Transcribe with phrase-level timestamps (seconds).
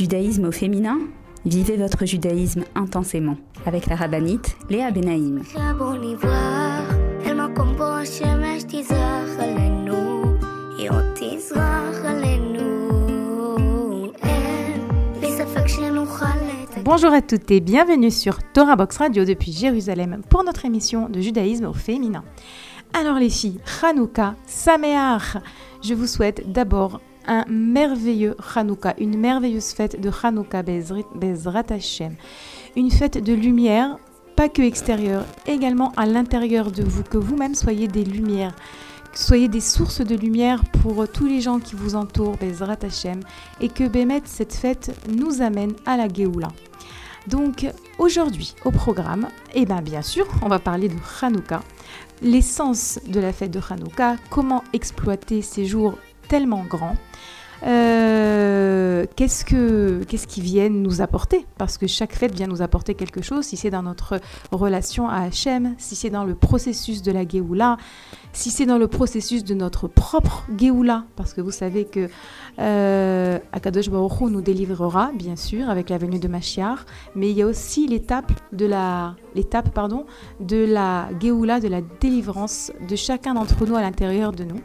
[0.00, 0.98] Judaïsme au féminin
[1.44, 5.42] Vivez votre judaïsme intensément avec la rabbinite Léa Benaïm.
[16.82, 21.20] Bonjour à toutes et bienvenue sur Torah Box Radio depuis Jérusalem pour notre émission de
[21.20, 22.24] judaïsme au féminin.
[22.98, 25.36] Alors les filles, Hanouka, Sameach,
[25.82, 32.14] je vous souhaite d'abord un merveilleux Hanouka, une merveilleuse fête de Hanouka Bezrat Hashem.
[32.76, 33.98] Une fête de lumière,
[34.36, 38.54] pas que extérieure, également à l'intérieur de vous, que vous-même soyez des lumières,
[39.12, 43.20] soyez des sources de lumière pour tous les gens qui vous entourent, Bezrat Hashem,
[43.60, 46.48] et que Bémet, cette fête, nous amène à la Géoula.
[47.26, 47.66] Donc
[47.98, 51.62] aujourd'hui au programme, eh bien bien sûr, on va parler de Hanouka,
[52.22, 55.98] l'essence de la fête de Hanouka, comment exploiter ces jours
[56.30, 56.96] tellement grands.
[57.66, 61.44] Euh, qu'est-ce que qu'est-ce qu'ils viennent nous apporter?
[61.58, 63.44] Parce que chaque fête vient nous apporter quelque chose.
[63.44, 64.18] Si c'est dans notre
[64.50, 67.76] relation à Hachem, si c'est dans le processus de la Géoula,
[68.32, 72.08] si c'est dans le processus de notre propre Géoula, parce que vous savez que
[72.60, 76.78] euh, Akadosh Baruch nous délivrera, bien sûr, avec la venue de Mashiach,
[77.14, 79.78] mais il y a aussi l'étape de la l'étape
[80.40, 84.60] de la Géoula, de la délivrance de chacun d'entre nous à l'intérieur de nous.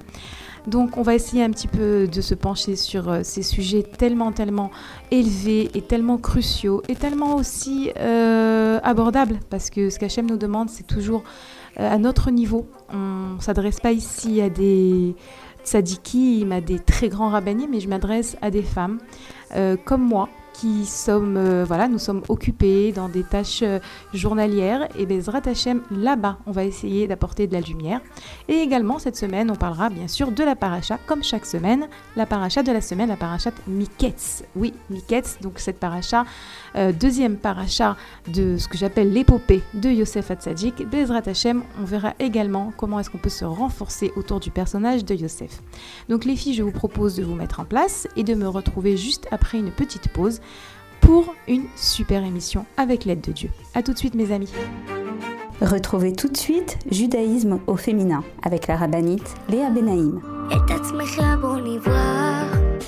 [0.68, 4.32] Donc on va essayer un petit peu de se pencher sur euh, ces sujets tellement,
[4.32, 4.72] tellement
[5.12, 10.70] élevés et tellement cruciaux et tellement aussi euh, abordables parce que ce qu'Hachem nous demande,
[10.70, 11.24] c'est toujours
[11.80, 12.66] euh, à notre niveau.
[12.92, 15.16] On ne s'adresse pas ici à des
[15.64, 19.00] tzadikim, à des très grands rabbinis, mais je m'adresse à des femmes
[19.86, 23.80] comme moi qui sommes, euh, voilà, nous sommes occupés dans des tâches euh,
[24.14, 24.88] journalières.
[24.98, 28.02] Et Bezrat Hashem, là-bas, on va essayer d'apporter de la lumière.
[28.48, 32.26] Et également, cette semaine, on parlera bien sûr de la paracha, comme chaque semaine, la
[32.26, 34.44] paracha de la semaine, la paracha Miketz.
[34.56, 36.26] Oui, Miketz, donc cette paracha,
[36.76, 40.88] euh, deuxième paracha de ce que j'appelle l'épopée de Yosef Hatzadik.
[40.90, 45.16] Bezrat Hashem, on verra également comment est-ce qu'on peut se renforcer autour du personnage de
[45.16, 45.62] Yosef.
[46.10, 48.96] Donc les filles, je vous propose de vous mettre en place et de me retrouver
[48.98, 50.40] juste après une petite pause
[51.02, 53.50] pour une super émission avec l'aide de Dieu.
[53.74, 54.52] A tout de suite mes amis.
[55.62, 60.22] Retrouvez tout de suite Judaïsme au féminin avec la rabbinite Léa Benaïm.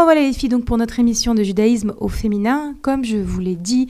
[0.00, 2.74] Revoilà les filles donc pour notre émission de judaïsme au féminin.
[2.82, 3.88] Comme je vous l'ai dit,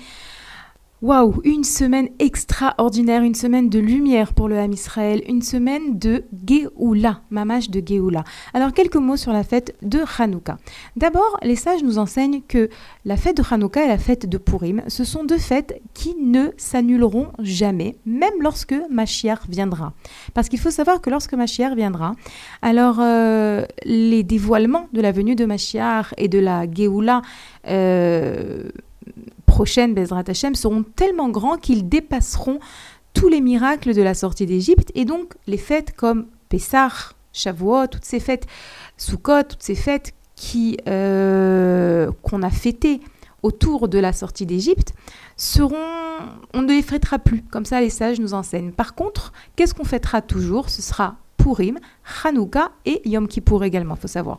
[1.03, 6.25] Waouh, une semaine extraordinaire, une semaine de lumière pour le Ham Israël, une semaine de
[6.47, 8.23] Géoula, mamash de Géoula.
[8.53, 10.59] Alors quelques mots sur la fête de Hanouka.
[10.97, 12.69] D'abord, les sages nous enseignent que
[13.07, 16.51] la fête de Hanouka et la fête de Purim, ce sont deux fêtes qui ne
[16.59, 19.95] s'annuleront jamais, même lorsque Mashiach viendra.
[20.35, 22.15] Parce qu'il faut savoir que lorsque Mashiach viendra,
[22.61, 27.23] alors euh, les dévoilements de la venue de Mashiach et de la Géoula
[27.69, 28.69] euh,
[29.61, 32.61] prochaines, Bezrat Hashem, seront tellement grands qu'ils dépasseront
[33.13, 36.89] tous les miracles de la sortie d'Égypte et donc les fêtes comme Pessah,
[37.35, 38.47] Shavuot, toutes ces fêtes,
[38.97, 43.01] Sukkot, toutes ces fêtes qui euh, qu'on a fêtées
[43.43, 44.95] autour de la sortie d'Égypte
[45.37, 45.77] seront,
[46.55, 47.43] on ne les fêtera plus.
[47.43, 48.73] Comme ça, les sages nous enseignent.
[48.73, 50.71] Par contre, qu'est-ce qu'on fêtera toujours?
[50.71, 51.79] Ce sera Purim,
[52.25, 54.39] Hanouka et Yom Kippour également, faut savoir.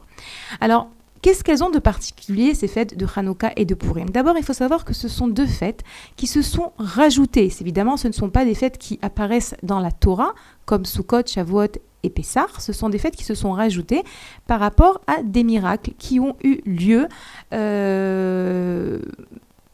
[0.60, 0.90] Alors,
[1.22, 4.10] Qu'est-ce qu'elles ont de particulier, ces fêtes de Hanouka et de Purim?
[4.10, 5.84] D'abord, il faut savoir que ce sont deux fêtes
[6.16, 7.52] qui se sont rajoutées.
[7.62, 10.34] Évidemment, ce ne sont pas des fêtes qui apparaissent dans la Torah,
[10.66, 12.48] comme Sukkot, Shavuot et Pessah.
[12.58, 14.04] Ce sont des fêtes qui se sont rajoutées
[14.48, 17.08] par rapport à des miracles qui ont eu lieu
[17.54, 19.00] euh,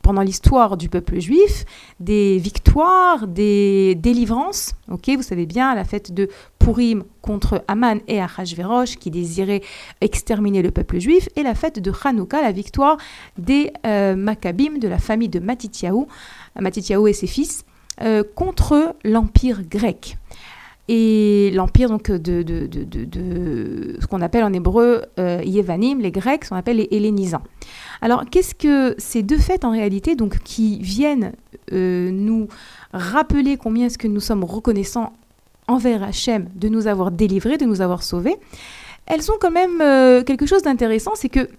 [0.08, 1.66] pendant l'histoire du peuple juif,
[2.00, 4.72] des victoires, des délivrances.
[4.90, 9.62] Ok, vous savez bien la fête de Purim contre Aman et Achashverosh qui désiraient
[10.00, 12.96] exterminer le peuple juif, et la fête de Hanouka, la victoire
[13.38, 16.06] des euh, Maccabim de la famille de Matityahu,
[16.58, 17.66] Matityahu et ses fils,
[18.02, 20.18] euh, contre l'empire grec
[20.88, 26.48] et l'empire donc de, de, de, ce qu'on appelle en hébreu euh, Yevanim, les Grecs,
[26.48, 27.44] qu'on appelle les Hellénisants.
[28.02, 31.34] Alors qu'est-ce que ces deux fêtes en réalité donc qui viennent
[31.74, 32.48] euh, nous
[32.94, 35.14] rappeler combien est-ce que nous sommes reconnaissants
[35.68, 38.36] envers Hachem de nous avoir délivrés, de nous avoir sauvés,
[39.06, 41.50] elles ont quand même euh, quelque chose d'intéressant, c'est que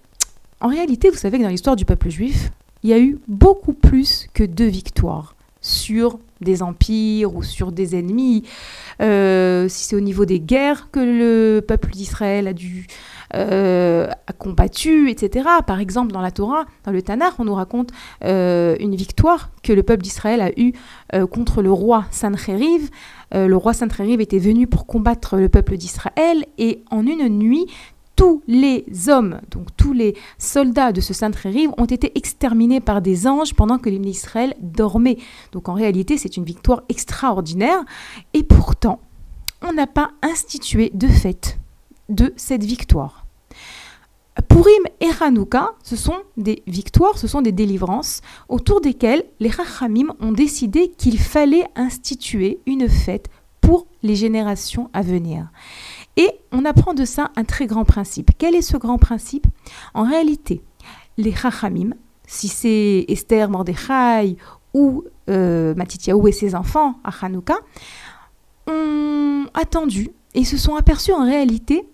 [0.61, 2.51] en réalité, vous savez que dans l'histoire du peuple juif,
[2.83, 7.97] il y a eu beaucoup plus que deux victoires sur des empires ou sur des
[7.97, 8.43] ennemis,
[9.01, 12.87] euh, si c'est au niveau des guerres que le peuple d'Israël a dû
[13.35, 15.47] euh, combattu, etc.
[15.65, 17.91] Par exemple, dans la Torah, dans le Tanakh, on nous raconte
[18.23, 20.73] euh, une victoire que le peuple d'Israël a eue
[21.31, 22.89] contre le roi Sancheriv.
[23.33, 27.65] le roi Sancheriv était venu pour combattre le peuple d'Israël et en une nuit,
[28.19, 33.27] tous les hommes, donc tous les soldats de ce Saint-Rive ont été exterminés par des
[33.27, 35.17] anges pendant que l'hymne d'Israël dormait.
[35.53, 37.79] Donc en réalité, c'est une victoire extraordinaire.
[38.33, 38.99] Et pourtant,
[39.65, 41.58] on n'a pas institué de fête
[42.09, 43.25] de cette victoire.
[44.47, 50.13] Purim et Hanouka, ce sont des victoires, ce sont des délivrances autour desquelles les Rachamim
[50.19, 53.27] ont décidé qu'il fallait instituer une fête
[53.59, 55.49] pour les générations à venir.
[56.17, 58.31] Et on apprend de ça un très grand principe.
[58.37, 59.47] Quel est ce grand principe?
[59.93, 60.61] En réalité,
[61.17, 61.91] les Chachamim,
[62.25, 64.37] si c'est Esther, Mordechai
[64.73, 67.55] ou euh, Matityahu et ses enfants à Hanouka,
[68.67, 71.87] ont attendu et se sont aperçus en réalité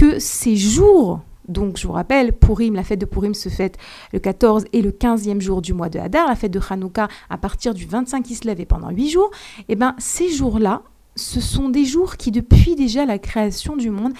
[0.00, 3.76] que ces jours donc, je vous rappelle, Purim, la fête de Purim se fête
[4.12, 7.38] le 14 et le 15e jour du mois de Hadar, la fête de Hanouka à
[7.38, 9.30] partir du 25 Kislev et pendant 8 jours.
[9.58, 10.82] Et eh bien, ces jours-là
[11.16, 14.12] ce sont des jours qui, depuis déjà la création du monde,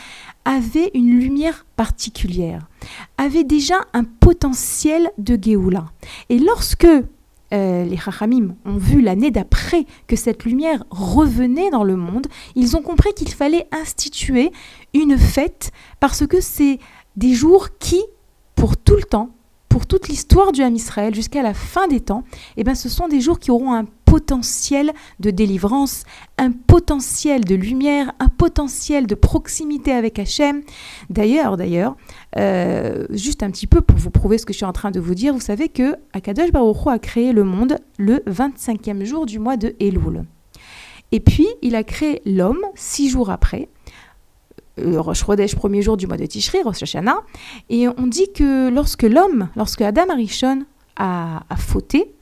[0.45, 2.67] avaient une lumière particulière,
[3.17, 5.87] avaient déjà un potentiel de Géoula.
[6.31, 6.89] Et lorsque
[7.53, 12.77] euh, les Chachamim ont vu l'année d'après que cette lumière revenait dans le monde, ils
[12.77, 14.53] ont compris qu'il fallait instituer
[14.95, 16.79] une fête parce que c'est
[17.17, 18.03] des jours qui,
[18.55, 19.31] pour tout le temps,
[19.69, 22.25] pour toute l'histoire du Ham Israël jusqu'à la fin des temps,
[22.57, 26.03] eh ben, ce sont des jours qui auront un potentiel de délivrance,
[26.37, 30.63] un potentiel de lumière, un potentiel de proximité avec Hachem.
[31.11, 31.97] D'ailleurs, d'ailleurs,
[32.37, 34.99] euh, juste un petit peu pour vous prouver ce que je suis en train de
[34.99, 39.39] vous dire, vous savez que Akadosh Baruch a créé le monde le 25e jour du
[39.39, 40.25] mois de Elul.
[41.13, 43.69] Et puis, il a créé l'homme six jours après,
[44.81, 47.21] euh, Rosh Chodesh, premier jour du mois de Tishri, Rosh Hashanah.
[47.69, 50.65] Et on dit que lorsque l'homme, lorsque Adam Arishon
[50.97, 52.13] a, a fauté,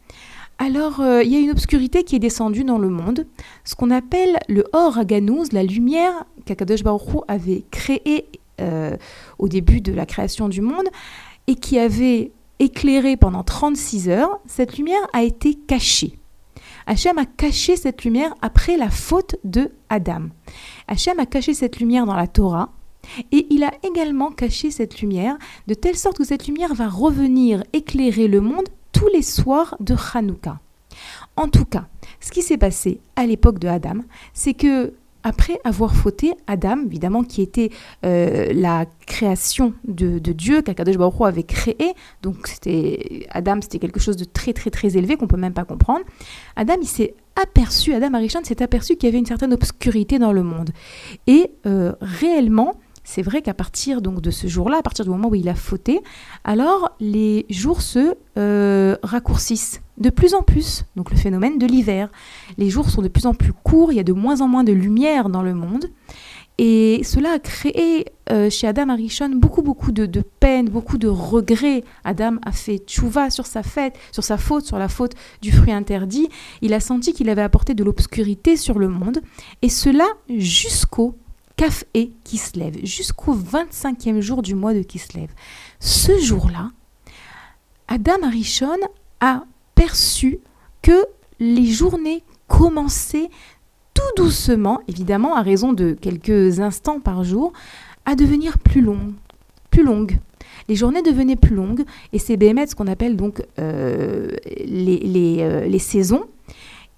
[0.58, 3.26] alors, euh, il y a une obscurité qui est descendue dans le monde,
[3.64, 8.26] ce qu'on appelle le Or Aganouz, la lumière qu'Akadosh Baruch avait créée
[8.60, 8.96] euh,
[9.38, 10.86] au début de la création du monde
[11.46, 14.40] et qui avait éclairé pendant 36 heures.
[14.46, 16.18] Cette lumière a été cachée.
[16.88, 20.30] Hachem a caché cette lumière après la faute de Adam.
[20.88, 22.72] Hachem a caché cette lumière dans la Torah.
[23.30, 27.62] Et il a également caché cette lumière de telle sorte que cette lumière va revenir
[27.72, 30.58] éclairer le monde tous les soirs de Hanouka.
[31.36, 31.86] En tout cas,
[32.20, 34.00] ce qui s'est passé à l'époque de Adam,
[34.32, 37.70] c'est que après avoir fauté, Adam, évidemment, qui était
[38.04, 44.16] euh, la création de, Dieu, qu'Akadosh Baruch avait créé, donc c'était Adam, c'était quelque chose
[44.16, 46.04] de très très très élevé qu'on peut même pas comprendre.
[46.56, 50.32] Adam, il s'est aperçu, Adam Arishon s'est aperçu qu'il y avait une certaine obscurité dans
[50.32, 50.70] le monde.
[51.26, 52.74] Et euh, réellement,
[53.08, 55.54] c'est vrai qu'à partir donc de ce jour-là, à partir du moment où il a
[55.54, 56.02] fauté,
[56.44, 60.84] alors les jours se euh, raccourcissent de plus en plus.
[60.94, 62.10] Donc le phénomène de l'hiver.
[62.58, 64.62] Les jours sont de plus en plus courts, il y a de moins en moins
[64.62, 65.86] de lumière dans le monde.
[66.58, 71.08] Et cela a créé euh, chez Adam Arishon beaucoup, beaucoup de, de, peine, beaucoup de
[71.08, 71.84] regrets.
[72.04, 75.72] Adam a fait tchouva sur sa fête, sur sa faute, sur la faute du fruit
[75.72, 76.28] interdit.
[76.60, 79.22] Il a senti qu'il avait apporté de l'obscurité sur le monde.
[79.62, 81.14] Et cela jusqu'au
[81.58, 85.26] Kaf et Kislev, jusqu'au 25e jour du mois de Kislev.
[85.80, 86.70] Ce jour-là,
[87.88, 88.78] Adam Arishon
[89.18, 89.42] a
[89.74, 90.38] perçu
[90.82, 91.04] que
[91.40, 93.28] les journées commençaient
[93.92, 97.52] tout doucement, évidemment à raison de quelques instants par jour,
[98.06, 99.14] à devenir plus longues,
[99.72, 100.16] plus longues,
[100.68, 104.30] Les journées devenaient plus longues et c'est Béhémet ce qu'on appelle donc euh,
[104.64, 106.24] les, euh, les, saisons.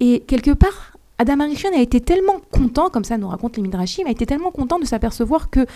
[0.00, 4.06] Et quelque part, Adam Arishon a été tellement content, comme ça nous raconte les Midrashim,
[4.06, 5.66] a été tellement content de s'apercevoir que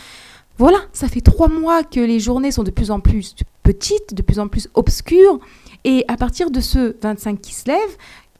[0.57, 4.23] voilà, ça fait trois mois que les journées sont de plus en plus petites, de
[4.23, 5.39] plus en plus obscures.
[5.85, 7.79] Et à partir de ce 25 qui se lève,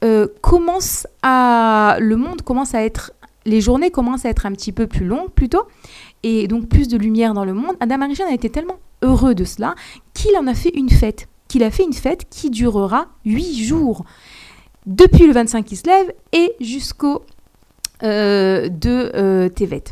[0.03, 3.11] euh, commence à, le monde commence à être,
[3.45, 5.61] les journées commencent à être un petit peu plus longues plutôt,
[6.23, 7.75] et donc plus de lumière dans le monde.
[7.81, 9.75] Adam Arishon a été tellement heureux de cela
[10.15, 14.05] qu'il en a fait une fête, qu'il a fait une fête qui durera huit jours,
[14.85, 17.23] depuis le 25 qui se lève et jusqu'au
[18.03, 19.83] euh, de euh, Tevet.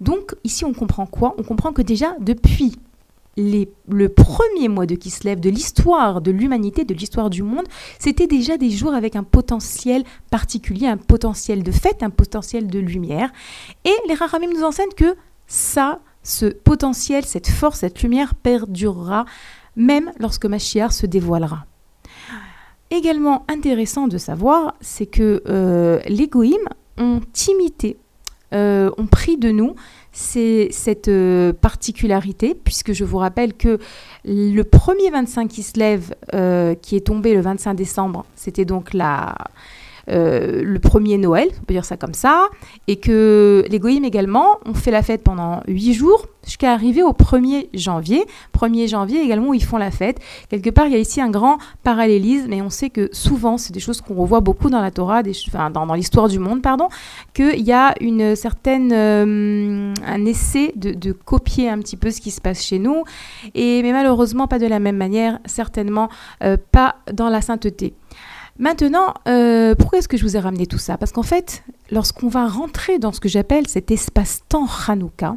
[0.00, 1.34] Donc ici on comprend quoi?
[1.38, 2.76] On comprend que déjà depuis
[3.36, 7.66] le premier mois de Kislev, de l'histoire de l'humanité, de l'histoire du monde,
[7.98, 12.80] c'était déjà des jours avec un potentiel particulier, un potentiel de fête, un potentiel de
[12.80, 13.30] lumière.
[13.84, 15.14] Et les Rahamim nous enseignent que
[15.46, 19.24] ça, ce potentiel, cette force, cette lumière perdurera
[19.76, 21.66] même lorsque Mashiach se dévoilera.
[22.90, 27.98] Également intéressant de savoir, c'est que euh, les Goïms ont imité,
[28.54, 29.74] euh, ont pris de nous
[30.12, 33.78] cette euh, particularité, puisque je vous rappelle que
[34.24, 36.14] le premier 25 qui se lève,
[36.80, 39.34] qui est tombé le 25 décembre, c'était donc la,
[40.10, 42.48] euh, le premier Noël, on peut dire ça comme ça,
[42.86, 47.12] et que les Goïms également ont fait la fête pendant huit jours jusqu'à arriver au
[47.12, 48.24] 1er janvier.
[48.58, 50.18] 1er janvier également où ils font la fête.
[50.48, 53.72] Quelque part, il y a ici un grand parallélisme, et on sait que souvent, c'est
[53.72, 56.88] des choses qu'on revoit beaucoup dans la Torah, enfin, dans, l'histoire du monde, pardon,
[57.34, 62.30] qu'il y a une certaine, euh, un essai de, copier un petit peu ce qui
[62.30, 63.04] se passe chez nous,
[63.54, 66.08] et, mais malheureusement pas de la même manière, certainement
[66.42, 67.94] euh, pas dans la sainteté.
[68.58, 70.98] Maintenant, euh, pourquoi est-ce que je vous ai ramené tout ça?
[70.98, 71.62] Parce qu'en fait,
[71.92, 75.36] lorsqu'on va rentrer dans ce que j'appelle cet espace-temps Hanouka,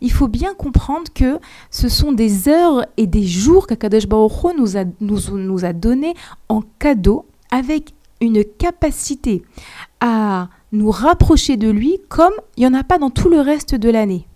[0.00, 1.38] il faut bien comprendre que
[1.70, 6.14] ce sont des heures et des jours qu'Akadosh Baruch nous a, nous, a donné
[6.48, 9.42] en cadeau avec une capacité
[10.00, 13.74] à nous rapprocher de lui comme il n'y en a pas dans tout le reste
[13.74, 14.26] de l'année.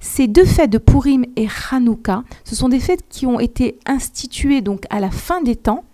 [0.00, 4.60] Ces deux fêtes de Purim et Hanouka, ce sont des fêtes qui ont été instituées
[4.60, 5.84] donc à la fin des temps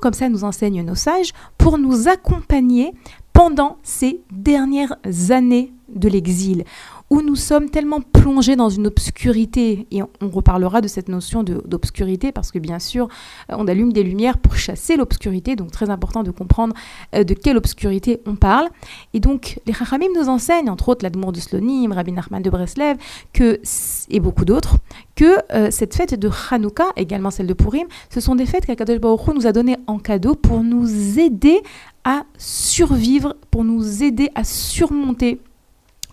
[0.00, 2.94] comme ça nous enseignent nos sages, pour nous accompagner
[3.32, 4.96] pendant ces dernières
[5.30, 6.64] années de l'exil
[7.10, 12.32] où nous sommes tellement plongés dans une obscurité, et on, reparlera de cette notion d'obscurité,
[12.32, 13.08] parce que bien sûr,
[13.50, 16.74] euh, on allume des lumières pour chasser l'obscurité, donc très important de comprendre
[17.14, 18.68] euh, de quelle obscurité on parle.
[19.14, 22.96] Et donc, les Chachamim nous enseignent, entre autres l'Admour de Slonim, Rabbi Nachman de Breslev,
[23.32, 23.60] que,
[24.10, 24.76] et beaucoup d'autres,
[25.14, 28.98] que euh, cette fête de Hanouka, également celle de Purim, ce sont des fêtes qu'Akadosh
[28.98, 31.62] Baruch nous a données en cadeau pour nous aider
[32.04, 35.40] à survivre, pour nous aider à surmonter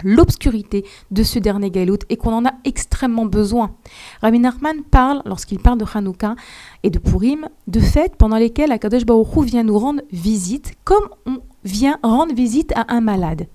[0.03, 3.75] l'obscurité de ce dernier Galout et qu'on en a extrêmement besoin.
[4.21, 6.35] Rabbi Nachman parle, lorsqu'il parle de Hanouka
[6.83, 11.39] et de Purim, de fêtes pendant lesquelles Akadosh Baruch vient nous rendre visite, comme on
[11.63, 13.47] vient rendre visite à un malade.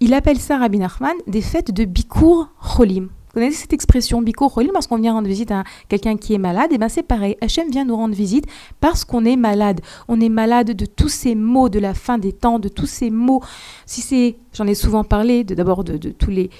[0.00, 3.08] Il appelle ça, Rabbi Nachman, des fêtes de Bikur Cholim.
[3.30, 6.72] Vous connaissez cette expression Biko Cholim lorsqu'on vient rendre visite à quelqu'un qui est malade
[6.72, 7.36] Et eh bien c'est pareil.
[7.40, 8.44] Hachem vient nous rendre visite
[8.80, 9.80] parce qu'on est malade.
[10.08, 13.08] On est malade de tous ces maux de la fin des temps, de tous ces
[13.10, 13.40] maux.
[13.86, 16.50] Si c'est, j'en ai souvent parlé, d'abord de, de tous les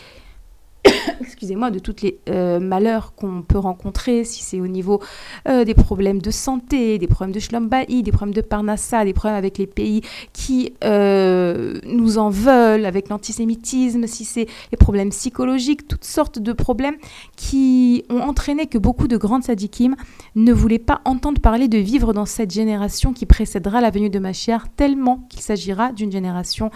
[1.21, 5.01] excusez-moi, de tous les euh, malheurs qu'on peut rencontrer, si c'est au niveau
[5.49, 9.37] euh, des problèmes de santé, des problèmes de Shlombaï, des problèmes de Parnassa, des problèmes
[9.37, 15.87] avec les pays qui euh, nous en veulent, avec l'antisémitisme, si c'est les problèmes psychologiques,
[15.87, 16.97] toutes sortes de problèmes
[17.37, 19.97] qui ont entraîné que beaucoup de grandes sadikim
[20.37, 24.19] ne voulaient pas entendre parler de vivre dans cette génération qui précédera la venue de
[24.19, 26.71] Machiar, tellement qu'il s'agira d'une génération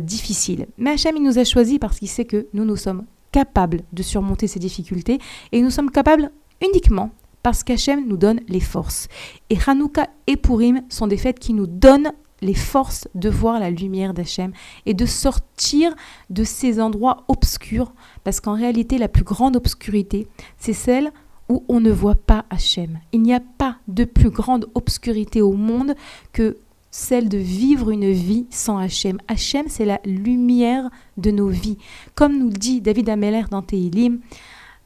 [0.00, 0.66] difficile.
[0.78, 3.01] Mais Hachem, il nous a choisis parce qu'il sait que nous, nous sommes
[3.32, 5.18] capables de surmonter ces difficultés
[5.50, 6.30] et nous sommes capables
[6.62, 7.10] uniquement
[7.42, 9.08] parce qu'Hachem nous donne les forces.
[9.50, 13.70] Et Hanouka et Purim sont des fêtes qui nous donnent les forces de voir la
[13.70, 14.52] lumière d'Hachem
[14.84, 15.94] et de sortir
[16.28, 17.92] de ces endroits obscurs,
[18.24, 20.26] parce qu'en réalité, la plus grande obscurité,
[20.58, 21.12] c'est celle
[21.48, 22.98] où on ne voit pas Hachem.
[23.12, 25.94] Il n'y a pas de plus grande obscurité au monde
[26.32, 26.58] que
[26.92, 29.18] celle de vivre une vie sans Hachem.
[29.26, 31.78] Hachem, c'est la lumière de nos vies.
[32.14, 34.20] Comme nous le dit David Ameller dans Teilim,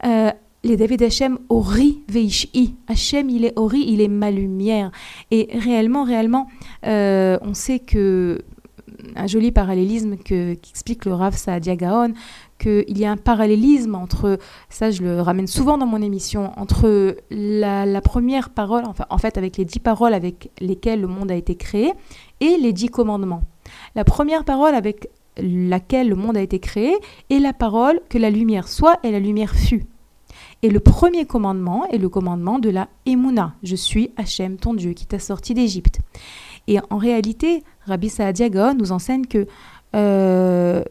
[0.05, 0.31] euh,
[0.63, 2.77] les David Hachem, Ori Veishi.
[2.87, 4.93] Hachem, il est Ori, il est ma lumière.
[5.33, 6.47] Et réellement, réellement,
[6.87, 8.41] euh, on sait que
[9.15, 12.13] un joli parallélisme que, qu'explique le Rav Saadia Gaon,
[12.59, 17.17] qu'il y a un parallélisme entre, ça je le ramène souvent dans mon émission, entre
[17.31, 21.35] la, première parole, enfin, en fait avec les dix paroles avec lesquelles le monde a
[21.35, 21.93] été créé,
[22.41, 23.43] et les dix commandements.
[23.95, 25.09] La première parole avec
[25.39, 26.95] laquelle le monde a été créé
[27.31, 29.85] est la parole que la lumière soit et la lumière fut.
[30.63, 33.55] Et le premier commandement est le commandement de la Emouna.
[33.63, 36.01] Je suis Hachem, ton Dieu, qui t'a sorti d'Égypte.
[36.67, 39.47] Et en réalité, Rabbi Saadia Gaon nous enseigne que
[39.95, 40.83] euh,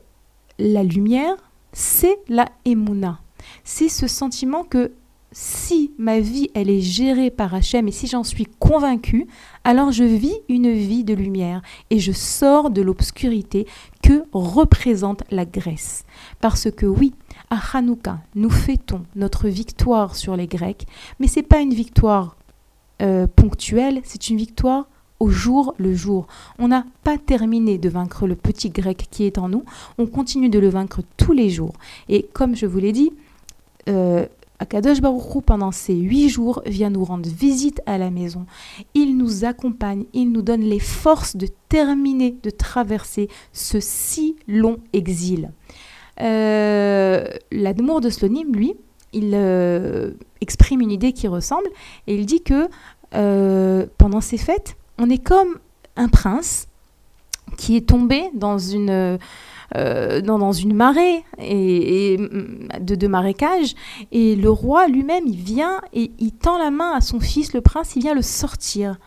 [0.60, 1.36] la lumière,
[1.76, 3.20] c'est la Emouna.
[3.66, 4.94] C'est ce sentiment que
[5.34, 9.28] si ma vie, elle est gérée par Hachem et si j'en suis convaincue,
[9.66, 13.68] alors je vis une vie de lumière et je sors de l'obscurité
[14.02, 16.06] que représente la Grèce.
[16.40, 17.14] Parce que oui,
[17.50, 20.88] à Hanouka, nous fêtons notre victoire sur les Grecs,
[21.20, 22.38] mais ce n'est pas une victoire
[23.02, 24.88] euh, ponctuelle, c'est une victoire
[25.20, 26.28] au jour le jour.
[26.60, 29.64] On n'a pas terminé de vaincre le petit grec qui est en nous,
[29.98, 31.74] on continue de le vaincre tous les jours.
[32.10, 33.12] Et comme je vous l'ai dit,
[33.90, 34.26] euh,
[34.60, 38.46] Akadosh Baruchou, pendant ces huit jours, vient nous rendre visite à la maison.
[38.94, 44.78] Il nous accompagne, il nous donne les forces de terminer, de traverser ce si long
[44.94, 45.52] exil.
[46.22, 48.76] Euh, L'Admour de Slonim, lui,
[49.12, 51.68] il euh, exprime une idée qui ressemble
[52.08, 52.70] et il dit que
[53.14, 55.60] euh, pendant ces fêtes, on est comme
[55.96, 56.68] un prince
[57.58, 59.18] qui est tombé dans une
[59.76, 62.18] euh, dans, une marée et,
[62.80, 63.74] de, de, marécage.
[64.12, 67.62] Et le roi lui-même, il vient et il tend la main à son fils, le
[67.62, 68.98] prince, il vient le sortir.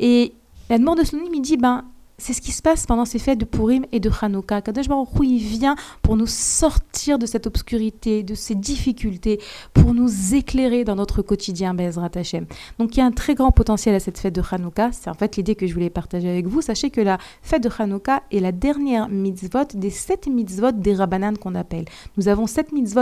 [0.00, 0.34] Et
[0.68, 1.84] la demande de Slonim, il dit, ben,
[2.22, 4.62] c'est ce qui se passe pendant ces fêtes de Purim et de Hanouka.
[4.62, 9.40] Kadosh Baruch il vient pour nous sortir de cette obscurité, de ces difficultés,
[9.74, 12.46] pour nous éclairer dans notre quotidien, Bezrat Hashem.
[12.78, 14.90] Donc il y a un très grand potentiel à cette fête de Hanouka.
[14.92, 16.62] C'est en fait l'idée que je voulais partager avec vous.
[16.62, 21.36] Sachez que la fête de Hanouka est la dernière mitzvot des sept mitzvot des Rabbanan
[21.36, 21.86] qu'on appelle.
[22.16, 23.00] Nous avons sept mitzvot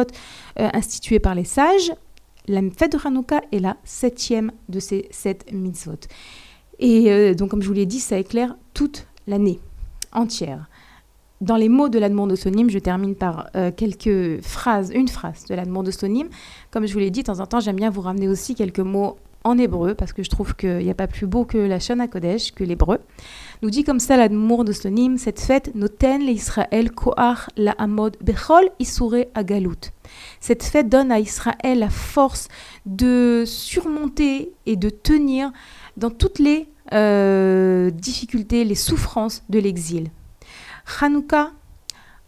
[0.59, 1.93] euh, instituées par les sages.
[2.49, 6.09] La fête de Hanouka est la septième de ces sept mitzvot.
[6.79, 9.61] Et euh, donc, comme je vous l'ai dit, ça éclaire toute l'année
[10.13, 10.69] entière.
[11.41, 15.55] Dans les mots de la demande je termine par euh, quelques phrases, une phrase de
[15.55, 15.91] la demande.
[16.71, 18.81] Comme je vous l'ai dit, de temps en temps, j'aime bien vous ramener aussi quelques
[18.81, 21.81] mots en hébreu, parce que je trouve qu'il n'y a pas plus beau que la
[21.81, 22.99] Shana Kodesh, que l'hébreu.
[23.63, 28.69] Nous dit comme ça la de Sonim, cette fête, Noten l'Israël Koach la Amod Bechol
[28.79, 29.93] Isure Agalut.
[30.41, 32.49] Cette fête donne à Israël la force
[32.85, 35.53] de surmonter et de tenir
[35.97, 40.09] dans toutes les euh, difficultés, les souffrances de l'exil.
[41.01, 41.53] Hanouka,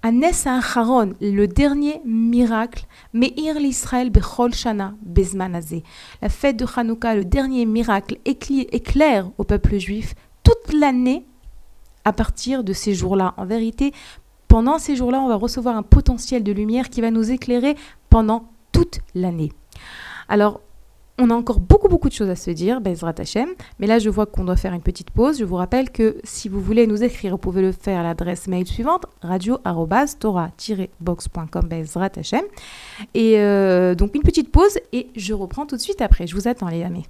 [0.02, 5.84] Anes Haron, le dernier miracle, Meir l'Israël Bechol Shana Bezmanazé.
[6.20, 11.24] La fête de Hanouka, le dernier miracle, éclaire au peuple juif toute l'année
[12.04, 13.34] à partir de ces jours-là.
[13.36, 13.92] En vérité,
[14.48, 17.76] pendant ces jours-là, on va recevoir un potentiel de lumière qui va nous éclairer
[18.10, 19.52] pendant toute l'année.
[20.28, 20.60] Alors,
[21.22, 24.10] on a encore beaucoup beaucoup de choses à se dire, Bezrat Hashem, mais là je
[24.10, 25.38] vois qu'on doit faire une petite pause.
[25.38, 28.48] Je vous rappelle que si vous voulez nous écrire, vous pouvez le faire à l'adresse
[28.48, 32.42] mail suivante radio-tora-box.com Bezrat Hashem.
[33.14, 36.26] Et euh, donc une petite pause et je reprends tout de suite après.
[36.26, 37.04] Je vous attends les amis.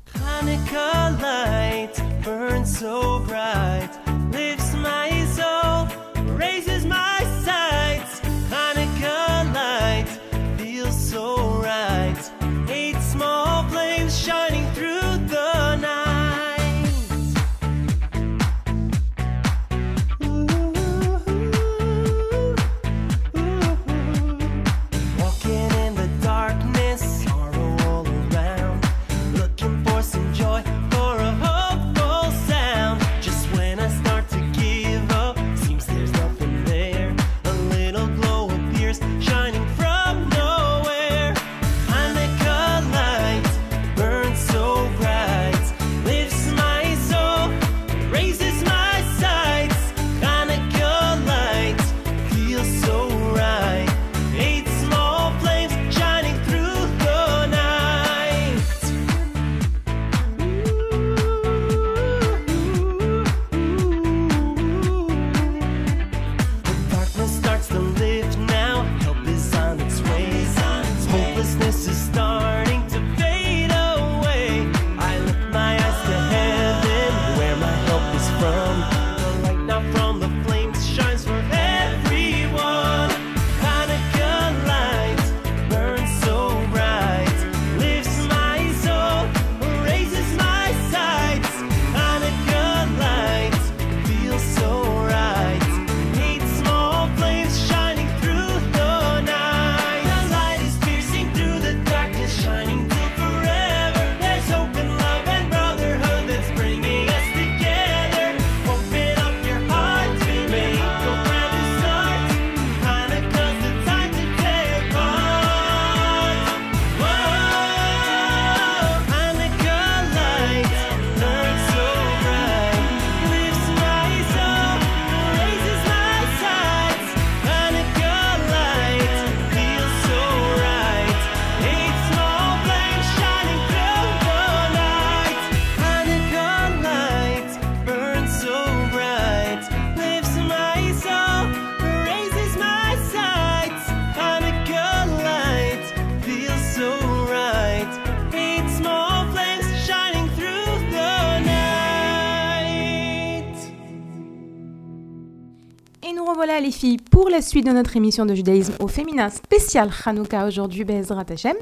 [157.42, 161.56] Suite de notre émission de judaïsme au féminin spécial Hanouka aujourd'hui, Bezrat Hashem.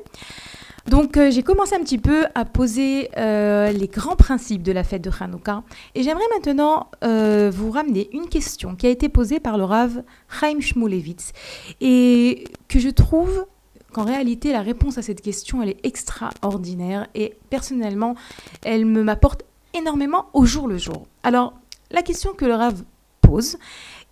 [0.86, 4.82] Donc euh, j'ai commencé un petit peu à poser euh, les grands principes de la
[4.82, 5.62] fête de Hanouka
[5.94, 10.02] et j'aimerais maintenant euh, vous ramener une question qui a été posée par le Rav
[10.28, 11.32] Chaim Shmulevitz
[11.80, 13.46] et que je trouve
[13.92, 18.14] qu'en réalité la réponse à cette question elle est extraordinaire et personnellement
[18.64, 21.06] elle me m'apporte énormément au jour le jour.
[21.22, 21.52] Alors
[21.90, 22.82] la question que le Rav
[23.20, 23.58] pose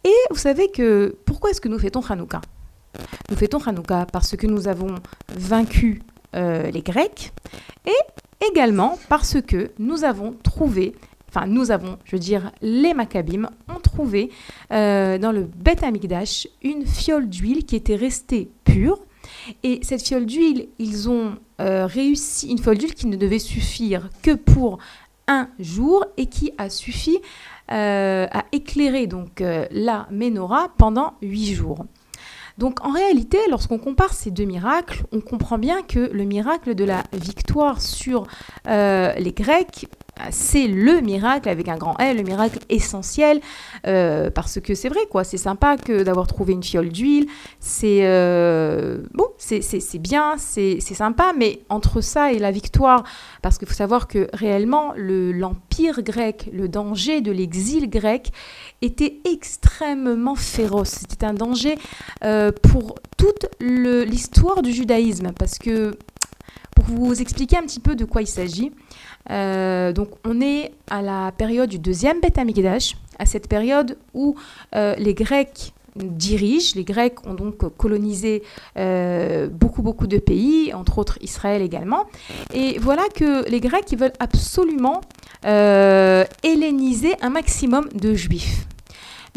[0.09, 2.41] et vous savez que pourquoi est-ce que nous fêtons Hanouka?
[3.31, 4.95] Nous fêtons Hanouka parce que nous avons
[5.35, 6.01] vaincu
[6.35, 7.33] euh, les Grecs,
[7.87, 10.95] et également parce que nous avons trouvé,
[11.29, 14.31] enfin nous avons, je veux dire, les Maccabim ont trouvé
[14.73, 18.99] euh, dans le Beth Amikdash une fiole d'huile qui était restée pure.
[19.63, 24.09] Et cette fiole d'huile, ils ont euh, réussi, une fiole d'huile qui ne devait suffire
[24.23, 24.79] que pour
[25.27, 27.19] un jour et qui a suffi
[27.69, 31.85] à éclairer donc la menorah pendant huit jours.
[32.59, 36.85] Donc en réalité, lorsqu'on compare ces deux miracles, on comprend bien que le miracle de
[36.85, 38.27] la victoire sur
[38.67, 39.87] euh, les Grecs
[40.31, 43.41] c'est le miracle avec un grand L, le miracle essentiel,
[43.87, 45.25] euh, parce que c'est vrai, quoi.
[45.25, 47.27] C'est sympa que d'avoir trouvé une fiole d'huile.
[47.61, 53.05] C'est euh, bon, c'est bien, c'est sympa, mais entre ça et la victoire,
[53.43, 58.33] parce qu'il faut savoir que réellement l'empire grec, le danger de l'exil grec
[58.83, 61.05] était extrêmement féroce.
[61.09, 61.77] C'était un danger
[62.25, 65.97] euh, pour toute l'histoire du judaïsme, parce que
[66.75, 68.73] pour vous expliquer un petit peu de quoi il s'agit.
[69.31, 72.39] Euh, donc on est à la période du deuxième Beth
[73.19, 74.37] à cette période où
[74.75, 76.75] euh, les Grecs dirigent.
[76.77, 78.43] Les Grecs ont donc colonisé
[78.77, 82.07] euh, beaucoup beaucoup de pays, entre autres Israël également.
[82.55, 85.01] Et voilà que les Grecs ils veulent absolument
[85.45, 88.67] helléniser un maximum de Juifs.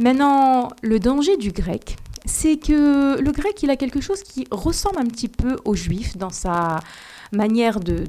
[0.01, 4.97] Maintenant, le danger du grec, c'est que le grec, il a quelque chose qui ressemble
[4.99, 6.79] un petit peu aux juifs dans sa
[7.31, 8.05] manière de,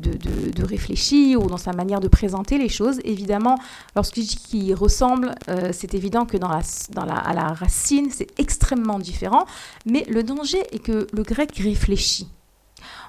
[0.64, 3.00] réfléchir ou dans sa manière de présenter les choses.
[3.04, 3.58] Évidemment,
[3.96, 6.60] lorsque je dis qu'il ressemble, euh, c'est évident que dans la,
[6.92, 9.46] dans la, à la racine, c'est extrêmement différent.
[9.86, 12.28] Mais le danger est que le grec réfléchit.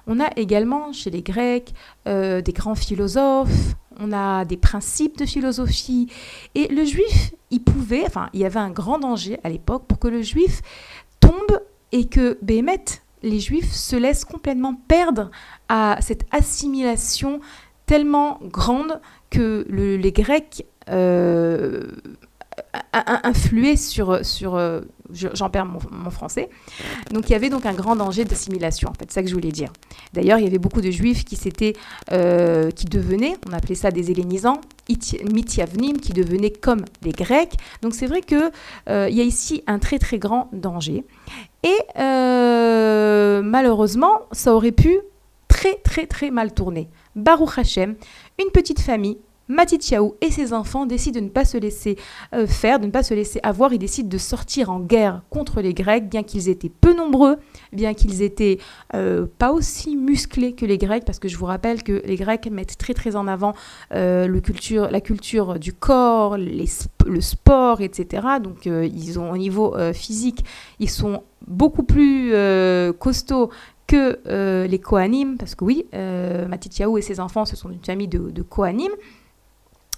[0.08, 1.74] On a également chez les Grecs
[2.08, 6.10] euh, des grands philosophes, on a des principes de philosophie.
[6.56, 10.00] Et le juif, il pouvait, enfin, il y avait un grand danger à l'époque pour
[10.00, 10.62] que le juif
[11.20, 12.84] tombe et que Béhémet,
[13.22, 15.32] les juifs, se laissent complètement perdre
[15.74, 17.40] à cette assimilation
[17.88, 21.92] tellement grande que les Grecs euh,
[22.94, 24.82] influaient sur, sur euh,
[25.12, 26.50] j'en perds mon, français.
[27.12, 29.34] Donc il y avait donc un grand danger d'assimilation, en fait, c'est ça que je
[29.34, 29.72] voulais dire.
[30.14, 31.40] D'ailleurs, il y avait beaucoup de juifs qui
[32.12, 37.54] euh, qui devenaient, on appelait ça des hellénisants, mithyavnim, qui devenaient comme les Grecs.
[37.82, 38.52] Donc c'est vrai que
[38.90, 41.04] euh, y a ici un très très grand danger.
[41.64, 45.00] Et euh, malheureusement, ça aurait pu
[45.64, 46.90] très très très mal tourner.
[47.16, 47.96] Baruch Hashem,
[48.38, 49.18] une petite famille
[49.50, 51.98] Matityahu et ses enfants décident de ne pas se laisser
[52.34, 53.74] euh, faire, de ne pas se laisser avoir.
[53.74, 57.38] Ils décident de sortir en guerre contre les Grecs, bien qu'ils étaient peu nombreux,
[57.74, 58.58] bien qu'ils étaient
[58.96, 62.50] euh, pas aussi musclés que les Grecs, parce que je vous rappelle que les Grecs
[62.52, 63.54] mettent très très en avant
[63.94, 64.28] euh,
[64.90, 68.28] la culture du corps, le sport, etc.
[68.42, 70.46] Donc ils ont au niveau physique,
[70.80, 72.34] ils sont beaucoup plus
[73.00, 73.50] costauds
[73.94, 78.32] que les Kohanim, parce que oui, Matityahu et ses enfants, ce sont une famille de,
[78.32, 78.92] de Kohanim.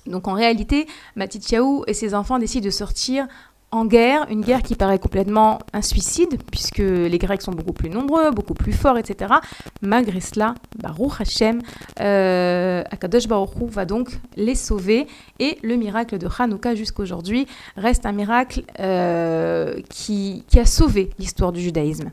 [0.05, 3.27] Donc en réalité, Matityahu et ses enfants décident de sortir
[3.71, 7.89] en guerre, une guerre qui paraît complètement un suicide, puisque les Grecs sont beaucoup plus
[7.89, 9.33] nombreux, beaucoup plus forts, etc.
[9.81, 11.61] Malgré cela, Baruch Hashem,
[11.99, 15.07] euh, Akadosh Baruch va donc les sauver,
[15.39, 21.51] et le miracle de Hanouka jusqu'aujourd'hui reste un miracle euh, qui, qui, a sauvé l'histoire
[21.51, 22.11] du judaïsme.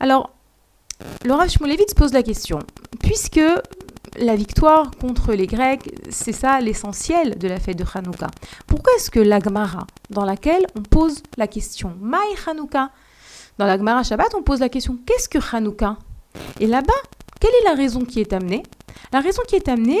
[0.00, 0.30] Alors,
[1.24, 2.58] Laura Shmulevitz pose la question,
[3.00, 3.40] puisque
[4.18, 8.28] la victoire contre les Grecs, c'est ça l'essentiel de la fête de Hanouka.
[8.66, 12.90] Pourquoi est-ce que l'Agmara, dans laquelle on pose la question Maï Hanouka
[13.58, 15.96] Dans l'Agmara Shabbat, on pose la question Qu'est-ce que Hanouka?
[16.60, 16.92] Et là-bas,
[17.40, 18.62] quelle est la raison qui est amenée?
[19.12, 20.00] La raison qui est amenée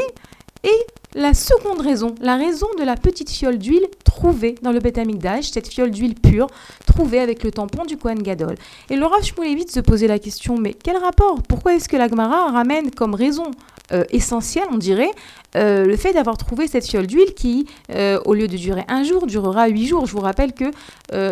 [0.62, 4.98] est la seconde raison, la raison de la petite fiole d'huile trouvée dans le Beth
[5.42, 6.48] cette fiole d'huile pure
[6.86, 8.56] trouvée avec le tampon du Kohen Gadol.
[8.90, 11.42] Et le Rav se posait la question, mais quel rapport?
[11.42, 13.50] Pourquoi est-ce que la Gemara ramène comme raison
[13.92, 15.10] euh, essentielle, on dirait,
[15.56, 19.02] euh, le fait d'avoir trouvé cette fiole d'huile qui, euh, au lieu de durer un
[19.04, 20.06] jour, durera huit jours?
[20.06, 20.70] Je vous rappelle que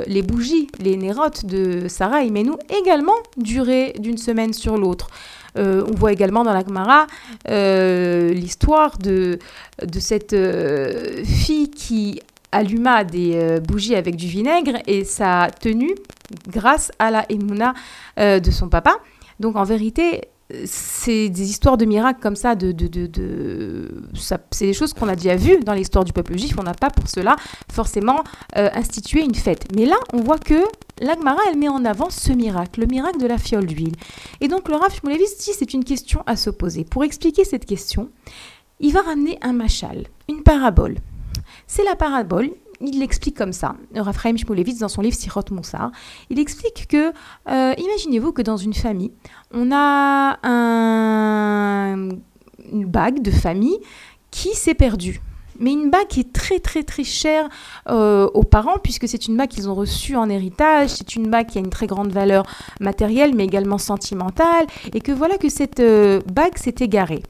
[0.06, 5.08] les bougies, les nérotes de Sarah et Menou également duraient d'une semaine sur l'autre.
[5.58, 7.06] Euh, on voit également dans la Gemara
[7.48, 9.38] euh, l'histoire de,
[9.84, 12.20] de cette euh, fille qui
[12.52, 15.94] alluma des bougies avec du vinaigre et sa tenue
[16.48, 17.74] grâce à la Emouna
[18.18, 18.96] euh, de son papa.
[19.40, 20.22] Donc en vérité,
[20.64, 24.02] c'est des histoires de miracles comme ça, de, de, de,
[24.50, 26.54] c'est des choses qu'on a déjà vues dans l'histoire du peuple juif.
[26.58, 27.36] On n'a pas pour cela
[27.70, 28.22] forcément
[28.56, 29.66] euh, institué une fête.
[29.74, 30.62] Mais là, on voit que
[31.00, 33.94] l'Agmara, elle met en avant ce miracle, le miracle de la fiole d'huile.
[34.40, 36.84] Et donc le Rav Shmulevitz dit c'est une question à se poser.
[36.84, 38.10] Pour expliquer cette question,
[38.80, 40.96] il va ramener un machal, une parabole.
[41.66, 42.50] C'est la parabole
[42.82, 43.76] il l'explique comme ça.
[43.94, 45.90] Raphaël Shmulevitz, dans son livre Sirot Moussar,
[46.30, 47.12] il explique que,
[47.48, 49.12] euh, imaginez-vous que dans une famille,
[49.52, 52.08] on a un,
[52.72, 53.78] une bague de famille
[54.30, 55.20] qui s'est perdue.
[55.62, 57.48] Mais une bague qui est très très très chère
[57.88, 61.46] euh, aux parents puisque c'est une bague qu'ils ont reçue en héritage, c'est une bague
[61.46, 62.44] qui a une très grande valeur
[62.80, 67.22] matérielle mais également sentimentale et que voilà que cette euh, bague s'est égarée.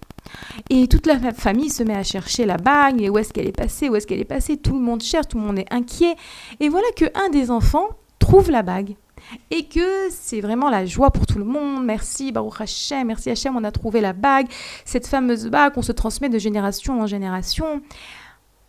[0.71, 3.57] Et toute la famille se met à chercher la bague, et où est-ce qu'elle est
[3.57, 6.15] passée, où est-ce qu'elle est passée, tout le monde cherche, tout le monde est inquiet.
[6.61, 8.95] Et voilà que un des enfants trouve la bague.
[9.51, 11.85] Et que c'est vraiment la joie pour tout le monde.
[11.85, 14.47] Merci Baruch Hashem, merci Hashem, on a trouvé la bague,
[14.85, 17.83] cette fameuse bague qu'on se transmet de génération en génération.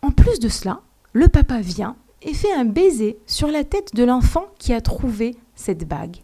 [0.04, 0.82] En plus de cela,
[1.14, 5.34] le papa vient et fait un baiser sur la tête de l'enfant qui a trouvé
[5.54, 6.18] cette bague.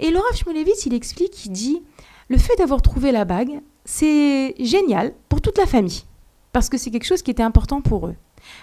[0.00, 1.82] Et Laura Shmulevitz, il explique, il dit,
[2.28, 6.04] le fait d'avoir trouvé la bague, c'est génial pour toute la famille,
[6.52, 8.16] parce que c'est quelque chose qui était important pour eux.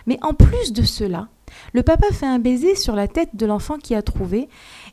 [0.06, 1.28] Mais en plus de cela,
[1.74, 4.50] le papa fait un baiser sur la tête de l'enfant qui a trouvé,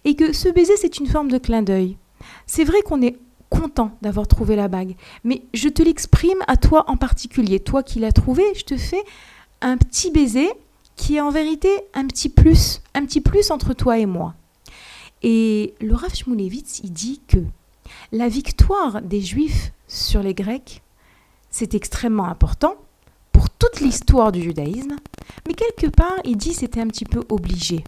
[0.07, 1.99] et que ce baiser, c'est une forme de clin d'œil.
[2.47, 3.19] C'est vrai qu'on est
[3.51, 7.61] content d'avoir trouvé la bague, mais je te l'exprime à toi en particulier.
[7.61, 9.03] Toi qui l'as trouvé, je te fais
[9.61, 10.49] un petit baiser
[10.97, 14.35] qui est en vérité un petit plus, un petit plus entre toi et moi.
[15.23, 17.39] Et le Rav Shmulevitz, il dit que
[18.13, 20.83] la victoire des Juifs sur les Grecs,
[21.51, 22.77] c'est extrêmement important
[23.33, 24.97] pour toute l'histoire du judaïsme,
[25.47, 27.85] mais quelque part, il dit c'était un petit peu obligé.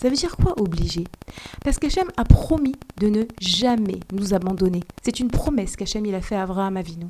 [0.00, 1.04] Ça veut dire quoi obligé
[1.62, 4.80] Parce qu'Hachem a promis de ne jamais nous abandonner.
[5.02, 7.06] C'est une promesse qu'Hachem a fait à Abraham Avinu.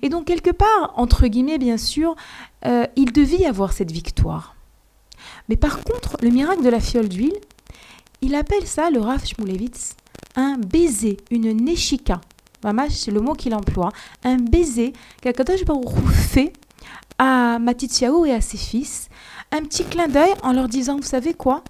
[0.00, 2.16] Et donc quelque part, entre guillemets bien sûr,
[2.64, 4.56] euh, il devait avoir cette victoire.
[5.50, 7.36] Mais par contre, le miracle de la fiole d'huile,
[8.22, 9.94] il appelle ça, le Rav Shmulevitz,
[10.36, 12.20] un baiser, une neshika.
[12.88, 13.90] C'est le mot qu'il emploie.
[14.24, 16.52] Un baiser qu'Akadosh Baruch fait
[17.18, 19.08] à Matityahu et à ses fils.
[19.52, 21.64] Un petit clin d'œil en leur disant, vous savez quoi?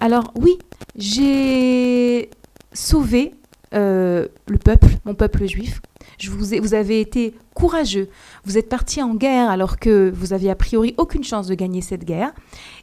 [0.00, 0.56] Alors oui,
[0.96, 2.30] j'ai
[2.72, 3.34] sauvé
[3.74, 5.82] euh, le peuple, mon peuple juif.
[6.18, 8.08] Je vous, ai, vous avez été courageux.
[8.44, 11.82] Vous êtes parti en guerre alors que vous aviez a priori aucune chance de gagner
[11.82, 12.32] cette guerre.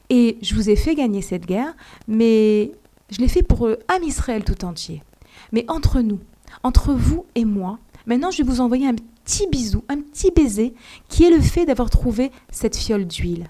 [0.10, 1.76] Et je vous ai fait gagner cette guerre,
[2.08, 2.72] mais
[3.10, 5.04] je l'ai fait pour âme Israël tout entier.
[5.52, 6.20] Mais entre nous,
[6.63, 8.96] entre vous et moi, maintenant je vais vous envoyer un
[9.30, 10.74] petit bisou, un petit baiser,
[11.08, 13.48] qui est le fait d'avoir trouvé cette fiole d'huile.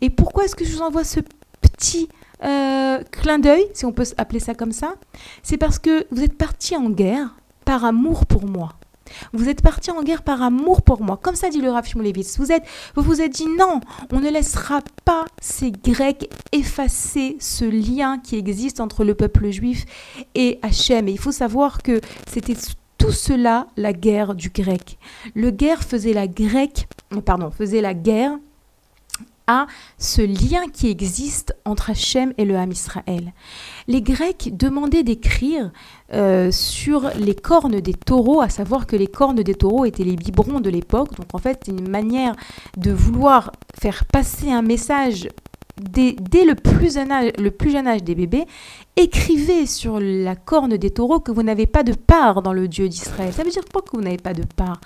[0.00, 1.20] Et pourquoi est-ce que je vous envoie ce
[1.60, 2.08] petit
[2.42, 4.94] euh, clin d'œil, si on peut appeler ça comme ça?
[5.44, 8.70] C'est parce que vous êtes parti en guerre par amour pour moi.
[9.32, 11.18] Vous êtes parti en guerre par amour pour moi.
[11.22, 12.38] Comme ça dit le Rav Shmulevitz.
[12.38, 12.64] Vous, êtes,
[12.96, 13.80] vous êtes dit non,
[14.10, 19.84] on ne laissera pas ces Grecs effacer ce lien qui existe entre le peuple juif
[20.34, 21.08] et Hachem.
[21.08, 22.56] Et il faut savoir que c'était
[23.02, 24.96] tout cela la guerre du grec.
[25.34, 26.86] Le guerre faisait la grecque,
[27.24, 28.38] pardon, faisait la guerre
[29.48, 29.66] à
[29.98, 33.32] ce lien qui existe entre Hachem et le Ham Israël.
[33.88, 35.72] Les Grecs demandaient d'écrire
[36.12, 40.14] euh, sur les cornes des taureaux, à savoir que les cornes des taureaux étaient les
[40.14, 41.16] biberons de l'époque.
[41.16, 42.36] Donc en fait, une manière
[42.76, 45.28] de vouloir faire passer un message
[45.80, 48.44] Dès, le, plus jeune âge, des bébés,
[48.96, 52.88] écrivez sur la corne des taureaux que vous n'avez pas de part dans le Dieu
[52.88, 53.32] d'Israël.
[53.32, 54.80] Ça veut dire quoi que vous n'avez pas de part?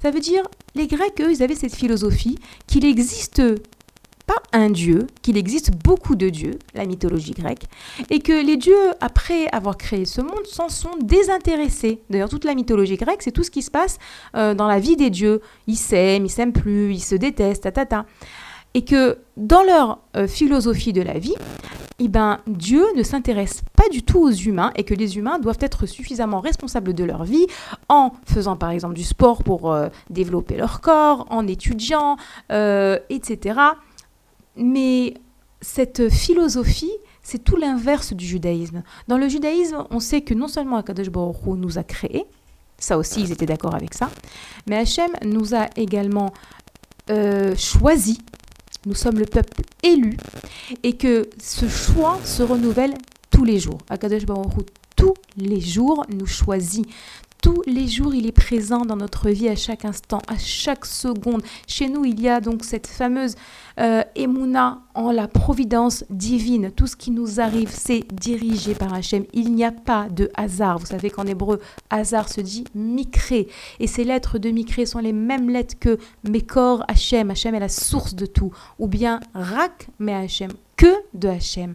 [0.00, 0.42] Ça veut dire,
[0.74, 3.42] les Grecs, eux, ils avaient cette philosophie qu'il existe
[4.28, 7.64] pas un dieu, qu'il existe beaucoup de dieux, la mythologie grecque,
[8.10, 12.02] et que les dieux, après avoir créé ce monde, s'en sont désintéressés.
[12.10, 13.98] D'ailleurs, toute la mythologie grecque, c'est tout ce qui se passe
[14.36, 15.40] euh, dans la vie des dieux.
[15.66, 18.06] Ils s'aiment, ils s'aiment plus, ils se détestent, ta, ta, ta.
[18.78, 21.34] Et que dans leur euh, philosophie de la vie,
[21.98, 25.58] eh ben, Dieu ne s'intéresse pas du tout aux humains et que les humains doivent
[25.60, 27.48] être suffisamment responsables de leur vie
[27.88, 32.18] en faisant par exemple du sport pour euh, développer leur corps, en étudiant,
[32.50, 33.60] etc.
[34.54, 35.14] Mais
[35.60, 38.84] cette philosophie, c'est tout l'inverse du judaïsme.
[39.08, 42.26] Dans le judaïsme, on sait que non seulement Akadosh Baruch nous a créés,
[42.78, 44.08] ça aussi ils étaient d'accord avec ça,
[44.68, 46.32] mais Hachem nous a également
[47.10, 48.18] euh, choisi,
[48.86, 50.16] nous sommes le peuple élu,
[50.82, 52.94] et que ce choix se renouvelle
[53.30, 53.78] tous les jours.
[53.88, 56.86] Akadosh Baruch tous les jours, nous choisit
[57.42, 61.42] tous les jours, il est présent dans notre vie à chaque instant, à chaque seconde.
[61.66, 63.36] Chez nous, il y a donc cette fameuse
[63.78, 64.02] euh,
[64.94, 66.72] en la providence divine.
[66.72, 69.24] Tout ce qui nous arrive, c'est dirigé par Hachem.
[69.32, 70.78] Il n'y a pas de hasard.
[70.78, 73.48] Vous savez qu'en hébreu, hasard se dit micré.
[73.78, 75.98] Et ces lettres de micré sont les mêmes lettres que
[76.28, 77.30] Mekor Hachem.
[77.30, 78.52] Hachem est la source de tout.
[78.78, 80.50] Ou bien Rak, mais Hachem.
[80.76, 81.74] Que de Hachem.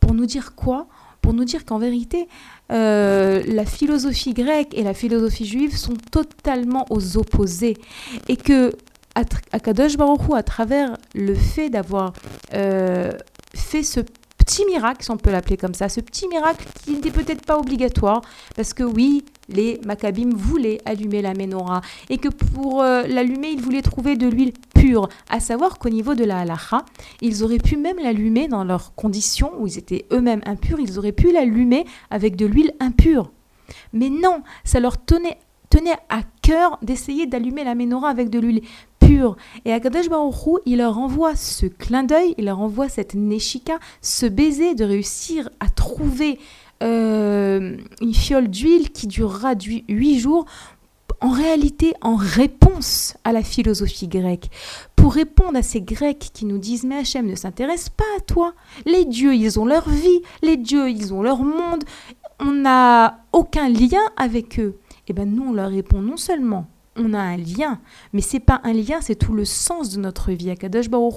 [0.00, 0.86] Pour nous dire quoi?
[1.20, 2.28] Pour nous dire qu'en vérité,
[2.72, 7.76] euh, la philosophie grecque et la philosophie juive sont totalement aux opposés.
[8.28, 8.72] Et que
[9.52, 12.12] Akadosh Baruch Hu, à travers le fait d'avoir
[12.54, 13.12] euh,
[13.54, 14.00] fait ce
[14.44, 17.58] petit miracle, si on peut l'appeler comme ça, ce petit miracle qui n'était peut-être pas
[17.58, 18.20] obligatoire,
[18.56, 21.80] parce que oui, les Maccabim voulaient allumer la menorah,
[22.10, 26.14] et que pour euh, l'allumer, ils voulaient trouver de l'huile pure, à savoir qu'au niveau
[26.14, 26.84] de la halacha,
[27.22, 31.12] ils auraient pu même l'allumer dans leurs conditions où ils étaient eux-mêmes impurs, ils auraient
[31.12, 33.30] pu l'allumer avec de l'huile impure.
[33.94, 35.38] Mais non, ça leur tenait,
[36.08, 38.60] à cœur d'essayer d'allumer la menorah avec de l'huile
[39.64, 40.34] et Akadosh Baruch
[40.66, 45.48] il leur envoie ce clin d'œil, il leur envoie cette neshika, ce baiser de réussir
[45.60, 46.38] à trouver
[46.82, 49.54] euh, une fiole d'huile qui durera
[49.88, 50.44] huit jours
[51.20, 54.50] en réalité en réponse à la philosophie grecque.
[54.96, 58.52] Pour répondre à ces Grecs qui nous disent Mais Hachem ne s'intéresse pas à toi.
[58.84, 60.20] Les dieux, ils ont leur vie.
[60.42, 61.84] Les dieux, ils ont leur monde.
[62.40, 64.78] On n'a aucun lien avec eux.
[65.06, 67.80] Et eh bien nous, on leur répond non seulement on a un lien,
[68.12, 70.50] mais c'est pas un lien, c'est tout le sens de notre vie.
[70.50, 71.14] Akadosh Baruch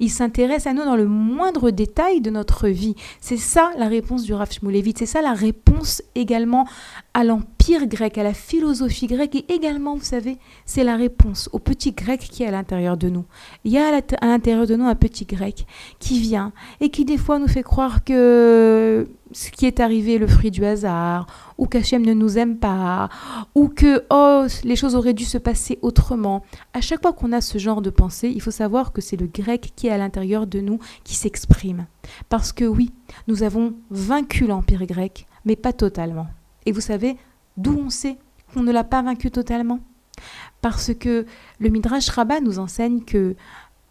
[0.00, 2.94] il s'intéresse à nous dans le moindre détail de notre vie.
[3.20, 6.66] C'est ça la réponse du Rav Shmulevitz, c'est ça la réponse également
[7.14, 11.60] à l'empire grec, à la philosophie grecque et également, vous savez, c'est la réponse au
[11.60, 13.24] petit grec qui est à l'intérieur de nous.
[13.64, 15.64] Il y a à l'intérieur de nous un petit grec
[16.00, 20.18] qui vient et qui des fois nous fait croire que ce qui est arrivé est
[20.18, 21.26] le fruit du hasard,
[21.58, 23.08] ou qu'Hachem ne nous aime pas,
[23.54, 26.42] ou que oh, les choses auraient dû se passer autrement.
[26.72, 29.26] À chaque fois qu'on a ce genre de pensée, il faut savoir que c'est le
[29.26, 31.86] grec qui est à l'intérieur de nous qui s'exprime.
[32.28, 32.92] Parce que oui,
[33.28, 36.26] nous avons vaincu l'empire grec, mais pas totalement.
[36.66, 37.16] Et vous savez
[37.56, 38.18] d'où on sait
[38.52, 39.80] qu'on ne l'a pas vaincu totalement?
[40.60, 41.26] Parce que
[41.58, 43.36] le Midrash Rabbah nous enseigne que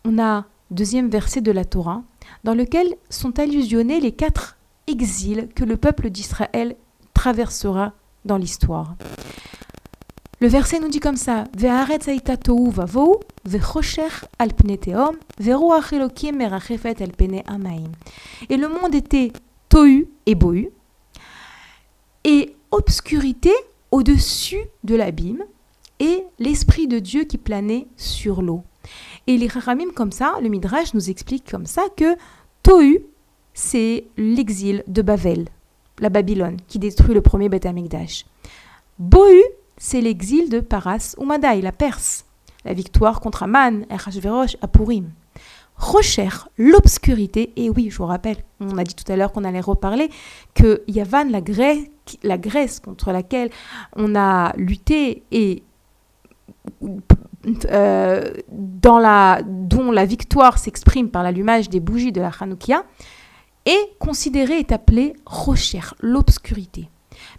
[0.06, 2.04] on a deuxième verset de la Torah
[2.44, 4.58] dans lequel sont allusionnés les quatre
[4.88, 6.76] exil que le peuple d'Israël
[7.14, 7.94] traversera
[8.26, 8.96] dans l'histoire.
[10.40, 11.68] Le verset nous dit comme ça Et
[18.58, 19.32] le monde était
[19.70, 20.70] tohu et bohu,
[22.26, 23.52] et obscurité
[23.92, 25.44] au-dessus de l'abîme,
[26.00, 28.64] et l'Esprit de Dieu qui planait sur l'eau.
[29.28, 32.18] Et les Haramim, comme ça, le Midrash nous explique comme ça que
[32.64, 33.06] Tohu,
[33.54, 35.48] c'est l'exil de Bavel,
[36.00, 38.26] la Babylone, qui détruit le premier Beth Amikdash.
[39.00, 39.42] Bohu,
[39.78, 42.26] c'est l'exil de Paras ou Madaï, la Perse,
[42.66, 45.12] la victoire contre Aman, Echashverosh, Apurim.
[45.76, 49.60] Rocher, l'obscurité, et oui, je vous rappelle, on a dit tout à l'heure qu'on allait
[49.60, 50.10] reparler,
[50.54, 51.88] que Yavan, la Grèce,
[52.24, 53.50] la Grèce contre laquelle
[53.96, 55.64] on a lutté et
[57.72, 62.86] euh, dans la, dont la victoire s'exprime par l'allumage des bougies de la Hanoukia,
[63.66, 66.90] est considéré est appelé Rocher, l'obscurité.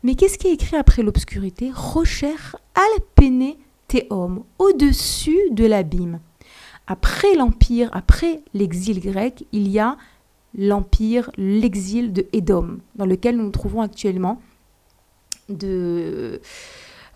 [0.02, 1.70] Mais qu'est-ce qui est écrit après l'obscurité?
[1.74, 2.34] Rocher
[2.74, 3.54] alpene
[3.88, 6.20] teom, au-dessus de l'abîme.
[6.86, 9.96] Après l'empire, après l'exil grec, il y a
[10.56, 14.40] l'empire, l'exil de Édom, dans lequel nous nous trouvons actuellement,
[15.48, 16.40] de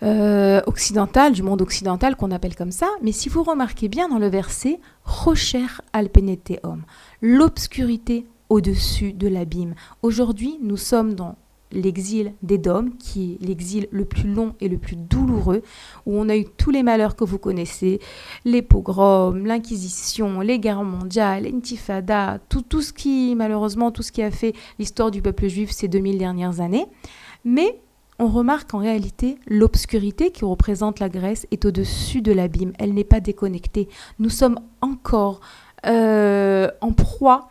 [0.03, 2.89] euh, occidental, du monde occidental qu'on appelle comme ça.
[3.03, 6.85] Mais si vous remarquez bien dans le verset, Rocher alpene teom,
[7.21, 9.75] l'obscurité au-dessus de l'abîme.
[10.03, 11.37] Aujourd'hui, nous sommes dans
[11.73, 15.63] l'exil d'Édom, qui est l'exil le plus long et le plus douloureux,
[16.07, 18.01] où on a eu tous les malheurs que vous connaissez,
[18.45, 24.23] les pogroms, l'Inquisition, les guerres mondiales, l'intifada, tout, tout ce qui, malheureusement, tout ce qui
[24.23, 26.87] a fait l'histoire du peuple juif ces 2000 dernières années.
[27.45, 27.81] Mais
[28.19, 33.05] on remarque en réalité l'obscurité qui représente la Grèce est au-dessus de l'abîme, elle n'est
[33.05, 33.89] pas déconnectée.
[34.19, 35.41] Nous sommes encore
[35.87, 37.51] euh, en proie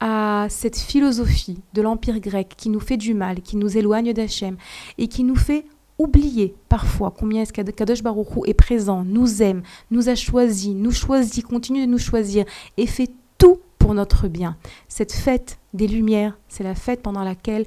[0.00, 4.56] à cette philosophie de l'Empire grec qui nous fait du mal, qui nous éloigne d'Hachem
[4.96, 5.64] et qui nous fait
[5.98, 11.44] oublier parfois combien est-ce qu'Akadosh Baruch est présent, nous aime, nous a choisi, nous choisit,
[11.44, 12.44] continue de nous choisir
[12.76, 14.56] et fait tout pour notre bien.
[14.88, 17.64] Cette fête des Lumières, c'est la fête pendant laquelle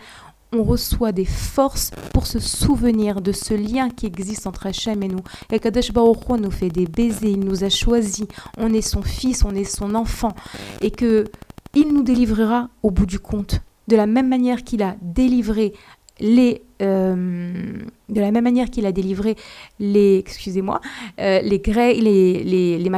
[0.54, 5.08] on reçoit des forces pour se souvenir de ce lien qui existe entre Hachem et
[5.08, 5.24] nous.
[5.52, 8.26] Et Kadosh Baruch nous fait des baisers, il nous a choisis,
[8.58, 10.34] on est son fils, on est son enfant,
[10.82, 11.26] et que
[11.76, 13.62] il nous délivrera au bout du compte.
[13.88, 15.74] De la même manière qu'il a délivré
[16.20, 17.74] les euh,
[18.10, 19.36] de la même manière qu'il a délivré
[19.80, 20.82] les, excusez-moi,
[21.20, 22.90] euh, les Grecs, les, les, les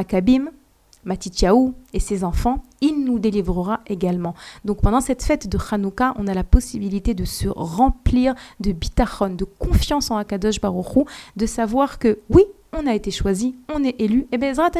[1.04, 4.34] Matityahu et ses enfants, il nous délivrera également.
[4.64, 9.30] Donc pendant cette fête de Hanouka, on a la possibilité de se remplir de bitachon,
[9.30, 11.06] de confiance en Akadosh Baruch
[11.36, 14.70] de savoir que oui, on a été choisi, on est élu, et bien Zrat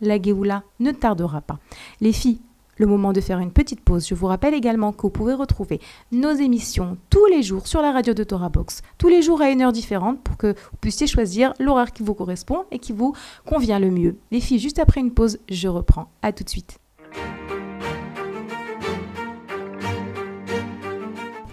[0.00, 1.58] la Géoula ne tardera pas.
[2.00, 2.40] Les filles,
[2.80, 4.08] le moment de faire une petite pause.
[4.08, 5.80] Je vous rappelle également que vous pouvez retrouver
[6.12, 9.50] nos émissions tous les jours sur la radio de Torah Box, tous les jours à
[9.50, 13.14] une heure différente pour que vous puissiez choisir l'horaire qui vous correspond et qui vous
[13.44, 14.16] convient le mieux.
[14.30, 16.10] Les filles, juste après une pause, je reprends.
[16.22, 16.78] À tout de suite.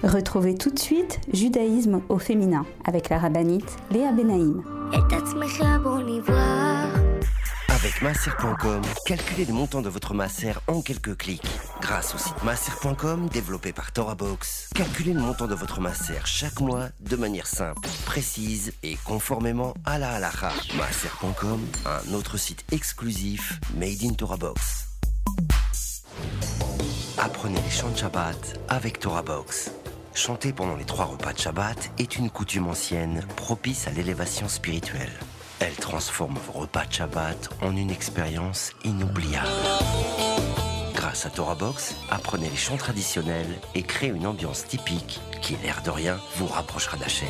[0.04, 4.64] Retrouvez tout de suite Judaïsme au féminin avec la rabbinite Léa Benaïm.
[7.80, 11.46] Avec masser.com, calculez le montant de votre masser en quelques clics.
[11.80, 16.88] Grâce au site masser.com développé par ToraBox, calculez le montant de votre masser chaque mois
[17.00, 20.52] de manière simple, précise et conformément à la halakha.
[20.76, 24.88] Masser.com, un autre site exclusif made in ToraBox.
[27.20, 29.70] Apprenez les chants de Shabbat avec ToraBox.
[30.16, 35.14] Chanter pendant les trois repas de Shabbat est une coutume ancienne propice à l'élévation spirituelle.
[35.60, 39.48] Elle transforme vos repas de Shabbat en une expérience inoubliable.
[40.94, 45.82] Grâce à Torah Box, apprenez les chants traditionnels et créez une ambiance typique qui, l'air
[45.84, 47.28] de rien, vous rapprochera d'Hachem.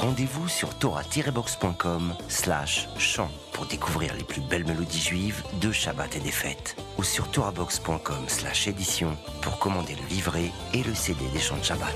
[0.00, 6.20] Rendez-vous sur torah-box.com slash chant pour découvrir les plus belles mélodies juives de Shabbat et
[6.20, 6.76] des fêtes.
[6.98, 11.64] Ou sur torahbox.com slash édition pour commander le livret et le CD des chants de
[11.64, 11.94] Shabbat.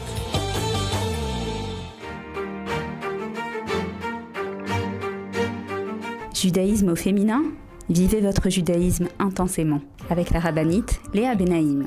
[6.43, 7.41] Judaïsme au féminin
[7.89, 9.81] Vivez votre judaïsme intensément
[10.11, 11.87] avec la rabbinite Léa Benaïm.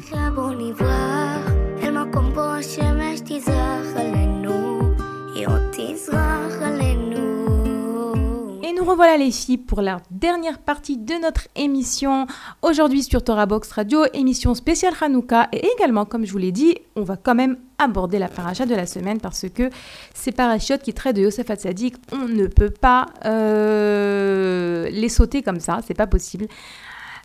[8.96, 12.28] Revoilà les filles pour la dernière partie de notre émission.
[12.62, 15.50] Aujourd'hui sur Torah Box Radio, émission spéciale Hanouka.
[15.52, 18.74] Et également comme je vous l'ai dit, on va quand même aborder la paracha de
[18.74, 19.70] la semaine parce que
[20.14, 25.60] ces parachutes qui traitent de Yosef Hatzadik, on ne peut pas euh, les sauter comme
[25.60, 26.48] ça, c'est pas possible.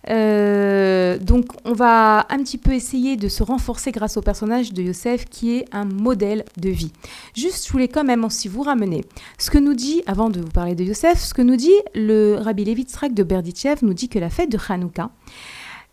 [0.09, 4.83] Euh, donc on va un petit peu essayer de se renforcer grâce au personnage de
[4.83, 6.93] Yosef qui est un modèle de vie.
[7.37, 9.05] Juste, je voulais quand même aussi vous ramener
[9.39, 12.37] ce que nous dit, avant de vous parler de Yosef, ce que nous dit le
[12.37, 15.11] Rabbi Levitzrak de Berditchev, nous dit que la fête de Hanouka,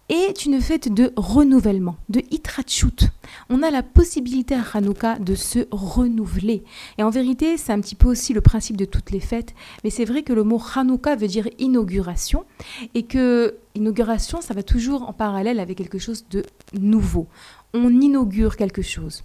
[0.10, 3.10] est une fête de renouvellement, de hitrachut.
[3.50, 6.64] On a la possibilité à Hanouka de se renouveler.
[6.98, 9.54] Et en vérité, c'est un petit peu aussi le principe de toutes les fêtes.
[9.84, 12.46] Mais c'est vrai que le mot Hanouka veut dire inauguration.
[12.94, 16.44] Et que inauguration, ça va toujours en parallèle avec quelque chose de
[16.74, 17.28] nouveau.
[17.74, 19.24] On inaugure quelque chose.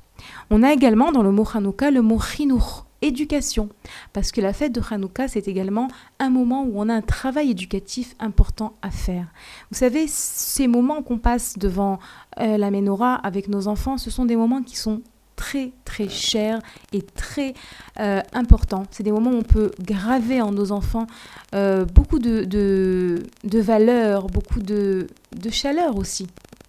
[0.51, 3.69] On a également dans le mot Hanouka le mot Chinuch, éducation.
[4.13, 5.89] Parce que la fête de Hanouka, c'est également
[6.19, 9.27] un moment où on a un travail éducatif important à faire.
[9.71, 11.99] Vous savez, ces moments qu'on passe devant
[12.41, 15.03] euh, la menorah avec nos enfants, ce sont des moments qui sont
[15.37, 16.61] très très chers
[16.93, 17.55] et très
[17.99, 18.85] euh, importants.
[18.91, 21.07] C'est des moments où on peut graver en nos enfants
[21.55, 26.29] euh, beaucoup de, de, valeurs, beaucoup de, de chaleur aussi.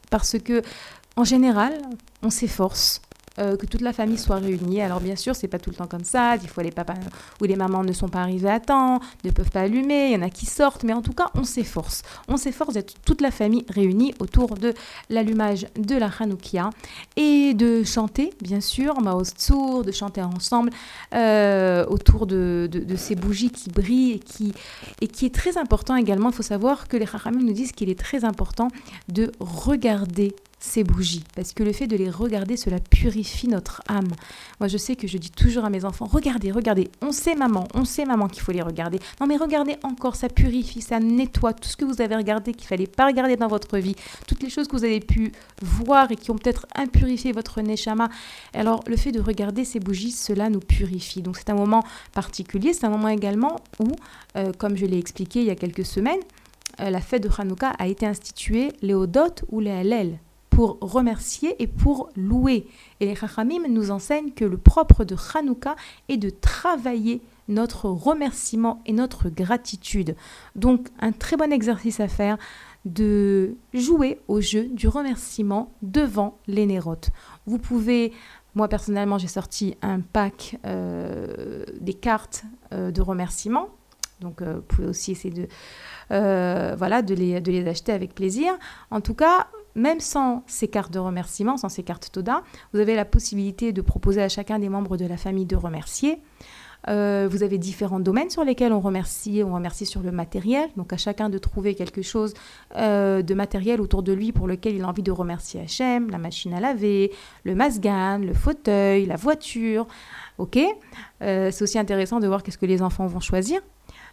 [0.10, 0.62] Parce que
[1.16, 1.74] en général,
[2.24, 3.02] on s'efforce,
[3.40, 4.82] euh, que toute la famille soit réunie.
[4.82, 6.38] Alors bien sûr, c'est pas tout le temps comme ça.
[6.38, 6.94] Des fois, les papas
[7.42, 10.08] ou les mamans ne sont pas arrivés à temps, ne peuvent pas allumer.
[10.08, 12.04] Il y en a qui sortent, mais en tout cas, on s'efforce.
[12.28, 14.74] On s'efforce d'être toute la famille réunie autour de
[15.10, 16.70] l'allumage de la Hanoukia
[17.16, 20.70] et de chanter, bien sûr, Maos Tsour, de chanter ensemble
[21.14, 24.54] euh, autour de, ces bougies qui brillent et qui,
[25.02, 26.30] et qui est très important également.
[26.30, 28.68] Il faut savoir que les Chachamim nous disent qu'il est très important
[29.08, 34.08] de regarder ces bougies, parce que le fait de les regarder, cela purifie notre âme.
[34.62, 37.68] Moi, je sais que je dis toujours à mes enfants, regardez, regardez, on sait maman,
[37.74, 39.00] on sait maman qu'il faut les regarder.
[39.20, 42.66] Non, mais regardez encore, ça purifie, ça nettoie tout ce que vous avez regardé, qu'il
[42.66, 43.96] fallait pas regarder dans votre vie,
[44.26, 48.08] toutes les choses que vous avez pu voir et qui ont peut-être impurifié votre neshama.
[48.54, 51.22] Alors, le fait de regarder ces bougies, cela nous purifie.
[51.22, 51.84] Donc, c'est un moment
[52.14, 53.92] particulier, c'est un moment également où,
[54.38, 56.22] euh, comme je l'ai expliqué il y a quelques semaines,
[56.80, 60.20] euh, la fête de Hanouka a été instituée, Léodot ou les Hallel
[60.56, 62.68] pour remercier et pour louer.
[63.00, 65.76] Et les Chachamim nous enseignent que le propre de Hanouka
[66.10, 70.16] est de travailler notre remerciement et notre gratitude.
[70.56, 72.38] Donc un très bon exercice à faire
[72.86, 77.10] de jouer au jeu du remerciement devant les nérotes.
[77.46, 78.14] Vous pouvez,
[78.56, 82.44] moi personnellement j'ai sorti un pack euh, des cartes
[82.74, 83.70] euh, de remerciement.
[84.22, 85.48] Donc euh, vous pouvez aussi essayer de,
[86.10, 88.54] voilà, de, les, de les acheter avec plaisir.
[88.92, 92.44] En tout cas, même sans ces cartes de remerciement, sans ces cartes Toda,
[92.74, 96.22] vous avez la possibilité de proposer à chacun des membres de la famille de remercier.
[96.90, 99.42] Euh, vous avez différents domaines sur lesquels on remercie.
[99.46, 102.34] On remercie sur le matériel, donc à chacun de trouver quelque chose
[102.76, 106.18] euh, de matériel autour de lui pour lequel il a envie de remercier Hachem, la
[106.18, 107.12] machine à laver,
[107.44, 109.88] le masgan, le fauteuil, la voiture.
[110.38, 110.60] Ok
[111.22, 113.62] euh, C'est aussi intéressant de voir qu'est-ce que les enfants vont choisir.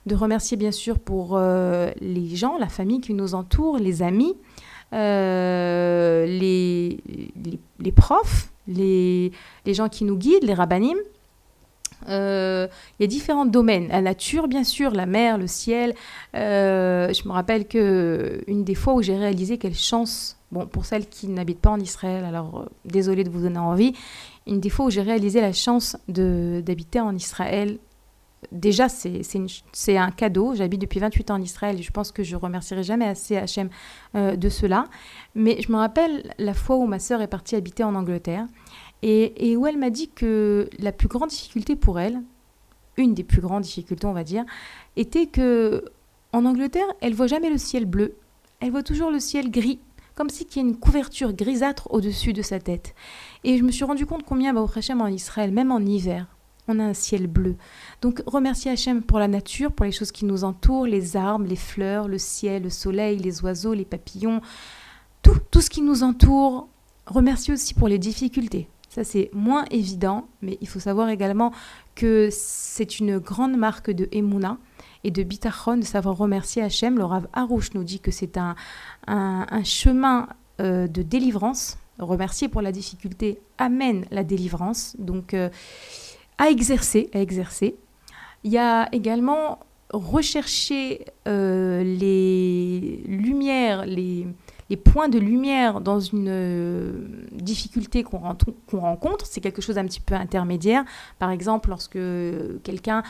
[0.07, 4.35] De remercier bien sûr pour les gens, la famille qui nous entoure, les amis,
[4.93, 6.99] les,
[7.79, 9.33] les, profs, les,
[9.67, 10.97] les gens qui nous guident, les rabbinim.
[12.09, 12.67] Euh,
[12.99, 13.89] il y a différents domaines.
[13.89, 15.95] La nature, bien sûr, la mer, le ciel.
[16.35, 20.85] Euh, je me rappelle que une des fois où j'ai réalisé quelle chance, bon, pour
[20.85, 23.95] celles qui n'habitent pas en Israël, alors euh, désolé de vous donner envie,
[24.47, 27.79] une des fois où j'ai réalisé la chance d'habiter en Israël,
[28.53, 30.55] déjà, c'est un cadeau.
[30.55, 33.69] J'habite depuis 28 ans en Israël et je pense que je remercierai jamais assez Hachem
[34.15, 34.87] de cela.
[35.35, 38.47] Mais je me rappelle la fois où ma sœur est partie habiter en Angleterre
[39.03, 42.23] et, où elle m'a dit que la plus grande difficulté pour elle,
[42.97, 44.45] une des plus grandes difficultés on va dire,
[44.97, 45.85] était que
[46.33, 48.17] en Angleterre, elle voit jamais le ciel bleu,
[48.61, 49.81] elle voit toujours le ciel gris,
[50.15, 52.95] comme si qu'il y a une couverture grisâtre au-dessus de sa tête.
[53.43, 56.27] Et je me suis rendu compte combien, bah, au Hachem en Israël, même en hiver,
[56.71, 57.57] on a un ciel bleu.
[58.01, 61.57] Donc remercier Hachem pour la nature, pour les choses qui nous entourent, les arbres, les
[61.57, 64.41] fleurs, le ciel, le soleil, les oiseaux, les papillons,
[65.23, 66.69] tout, tout ce qui nous entoure.
[67.07, 68.69] Remercier aussi pour les difficultés.
[68.91, 71.53] Ça, c'est moins évident, mais il faut savoir également
[71.95, 74.59] que c'est une grande marque de Emouna
[75.05, 76.99] et de Bitachon de savoir remercier Hachem.
[76.99, 78.57] Le Rav Harouche nous dit que c'est un,
[79.07, 80.29] un, chemin
[80.61, 81.79] euh, de délivrance.
[82.01, 84.97] Remercier pour la difficulté amène la délivrance.
[84.99, 85.51] Donc, euh,
[86.41, 87.77] à exercer, à exercer.
[88.43, 89.61] Il y a également
[89.93, 94.27] rechercher euh, les lumières, les,
[94.85, 96.93] points de lumière dans une euh,
[97.33, 100.85] difficulté qu'on rencontre, c'est quelque chose d'un petit peu intermédiaire.
[101.19, 101.99] Par exemple, lorsque
[102.63, 103.03] quelqu'un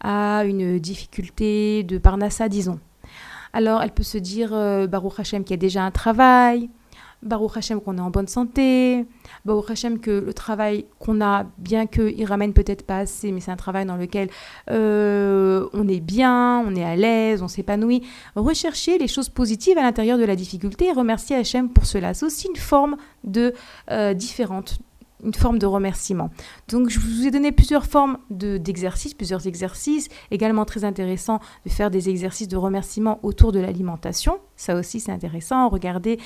[0.00, 2.78] a une difficulté de parnassa, disons.
[3.52, 6.68] Alors, elle peut se dire, euh, Baruch Hashem qui a déjà un travail,
[7.22, 9.06] Baruch Hashem qu'on est en bonne santé,
[9.44, 13.50] Baruch Hashem que le travail qu'on a, bien qu'il ramène peut-être pas assez, mais c'est
[13.50, 14.28] un travail dans lequel
[14.70, 18.02] euh, on est bien, on est à l'aise, on s'épanouit.
[18.34, 22.14] Rechercher les choses positives à l'intérieur de la difficulté et remercier Hachem pour cela.
[22.14, 23.54] C'est aussi une forme de
[23.90, 24.78] euh, différente
[25.24, 26.30] une forme de remerciement.
[26.68, 31.90] Donc je vous ai donné plusieurs formes d'exercices, plusieurs exercices, également très intéressant de faire
[31.90, 34.38] des exercices de remerciement autour de l'alimentation.
[34.56, 35.68] Ça aussi c'est intéressant.
[35.68, 36.18] Regardez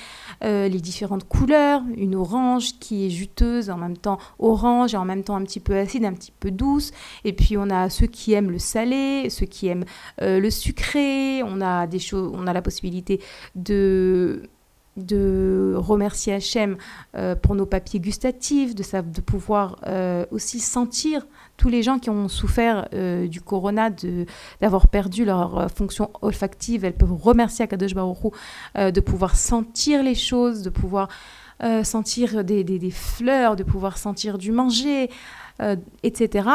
[0.45, 5.05] euh, les différentes couleurs, une orange qui est juteuse, en même temps orange et en
[5.05, 6.93] même temps un petit peu acide, un petit peu douce.
[7.25, 9.85] Et puis on a ceux qui aiment le salé, ceux qui aiment
[10.23, 11.43] euh, le sucré.
[11.43, 13.21] On a des choses, on a la possibilité
[13.55, 14.49] de
[14.97, 16.77] de remercier Hachem
[17.15, 21.27] euh, pour nos papiers gustatifs, de, de pouvoir euh, aussi sentir
[21.57, 23.91] tous les gens qui ont souffert euh, du corona,
[24.61, 26.85] d'avoir perdu leur fonction olfactive.
[26.85, 28.33] Elles peuvent remercier Akadosh Baruch
[28.77, 31.09] de pouvoir sentir les choses, de pouvoir
[31.83, 35.11] sentir des, des, fleurs, de pouvoir sentir du manger,
[36.03, 36.49] etc.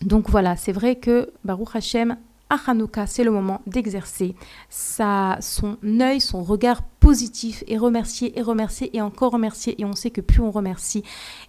[0.00, 2.16] Donc voilà, c'est vrai que Baruch Hashem
[2.50, 4.34] à Hanouka, c'est le moment d'exercer
[4.68, 9.80] son œil, son regard positif et remercier et remercier et encore remercier.
[9.80, 11.02] Et on sait que plus on remercie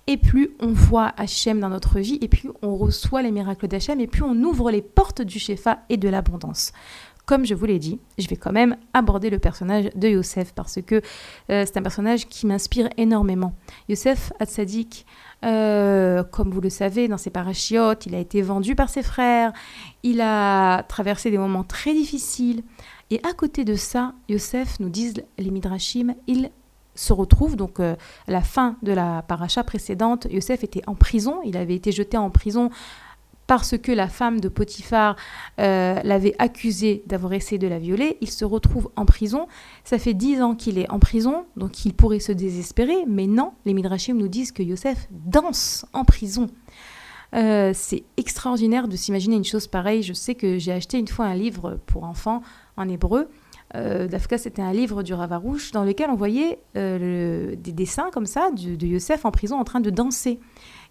[0.08, 4.00] et plus on voit Hachem dans notre vie et plus on reçoit les miracles d'Hachem
[4.00, 6.72] et plus on ouvre les portes du Shefa et de l'abondance
[7.32, 10.80] comme je vous l'ai dit, je vais quand même aborder le personnage de Yosef parce
[10.82, 10.96] que
[11.50, 13.54] euh, c'est un personnage qui m'inspire énormément.
[13.88, 15.06] Yosef Hatzadik,
[15.44, 19.52] euh, comme vous le savez, dans ses parachiotes, il a été vendu par ses frères,
[20.04, 22.64] il a traversé des moments très difficiles.
[23.10, 26.52] Et à côté de ça, Yosef, nous disent les Midrashim, il
[26.96, 27.96] se retrouve donc euh,
[28.28, 32.18] à la fin de la paracha précédente, Yosef était en prison, il avait été jeté
[32.18, 32.70] en prison
[33.52, 35.18] parce que la femme de Potiphar
[35.60, 39.50] euh, l'avait accusé d'avoir essayé de la violer, il se retrouve en prison.
[39.84, 43.52] Ça fait dix ans qu'il est en prison, donc il pourrait se désespérer, mais non,
[43.66, 46.48] les Midrashim nous disent que Yosef danse en prison.
[47.36, 50.02] Euh, c'est extraordinaire de s'imaginer une chose pareille.
[50.02, 52.44] Je sais que j'ai acheté une fois un livre pour enfants
[52.78, 53.28] en hébreu.
[53.76, 58.50] Euh, Dafka, c'était un livre du Ravarouche dans lequel on voyait des dessins comme ça
[58.52, 60.40] de, Yosef en prison en train de danser.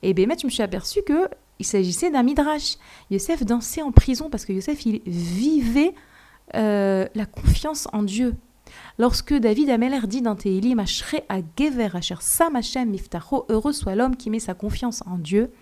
[0.03, 1.27] Et bien, je me suis aperçu que
[1.61, 2.77] il s'agissait d'un midrash.
[3.11, 5.95] Yosef dansait en prison parce que Yosef, il vivait
[6.57, 8.35] euh, la confiance en Dieu.
[8.99, 10.85] Lorsque David Ameller dit dans Tehilim, a
[11.59, 15.53] Gever, Asher Sam Hashem Miftacho, heureux soit l'homme qui met sa confiance en Dieu,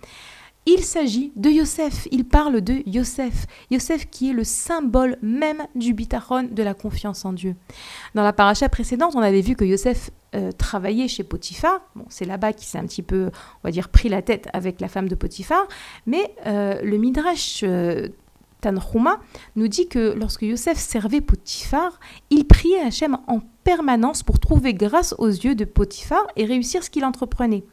[0.65, 2.07] il s'agit de Yosef.
[2.11, 3.47] Il parle de Yosef.
[3.71, 7.55] Yosef qui est le symbole même du bitachon, de la confiance en Dieu.
[8.13, 11.81] Dans la paracha précédente, on avait vu que Yosef euh, travaillait chez Potiphar.
[11.95, 13.31] Bon, c'est là-bas qu'il s'est un petit peu,
[13.63, 15.67] on va dire, pris la tête avec la femme de Potiphar.
[16.05, 18.09] Mais euh, le Midrash euh,
[18.61, 19.19] Tanhuma
[19.55, 21.99] nous dit que lorsque Yosef servait Potiphar,
[22.29, 26.89] il priait Hachem en permanence pour trouver grâce aux yeux de Potiphar et réussir ce
[26.89, 27.63] qu'il entreprenait.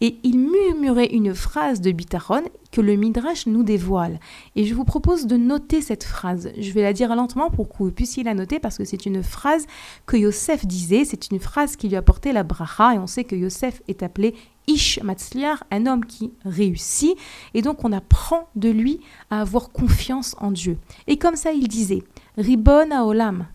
[0.00, 4.20] Et il murmurait une phrase de Bitachon que le Midrash nous dévoile.
[4.56, 6.50] Et je vous propose de noter cette phrase.
[6.58, 9.22] Je vais la dire lentement pour que vous puissiez la noter parce que c'est une
[9.22, 9.66] phrase
[10.06, 13.36] que Yosef disait, c'est une phrase qui lui apportait la bracha et on sait que
[13.36, 14.34] Yosef est appelé
[14.66, 17.16] Ish Matzliar, un homme qui réussit,
[17.54, 19.00] et donc on apprend de lui
[19.30, 20.78] à avoir confiance en Dieu.
[21.06, 22.02] Et comme ça, il disait
[22.36, 23.46] Ribon Olam,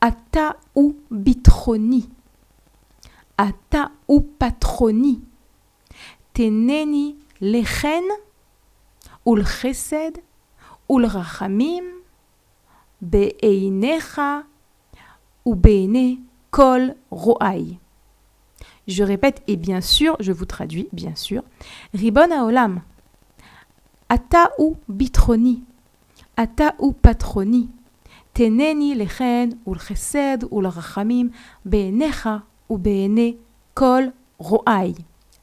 [0.00, 2.08] Ata ou bitroni,
[3.36, 5.22] Ata ou patroni,
[6.32, 8.04] Teneni lechen,
[9.26, 10.22] ul chesed,
[10.88, 11.84] ul rachamim,
[13.02, 14.44] be'einecha,
[15.44, 16.18] ou be'ene
[16.50, 16.94] kol.
[18.88, 21.42] Je répète, et bien sûr, je vous traduis, bien sûr.
[21.94, 22.82] Ribon Olam.
[24.08, 25.62] Ata ou bitroni.
[26.36, 27.70] Ata ou patroni.
[28.34, 31.30] Teneni lechen ou chesed ou rachamim
[31.64, 33.34] be'enecha ou be'ene
[33.74, 34.94] kol ro'ai.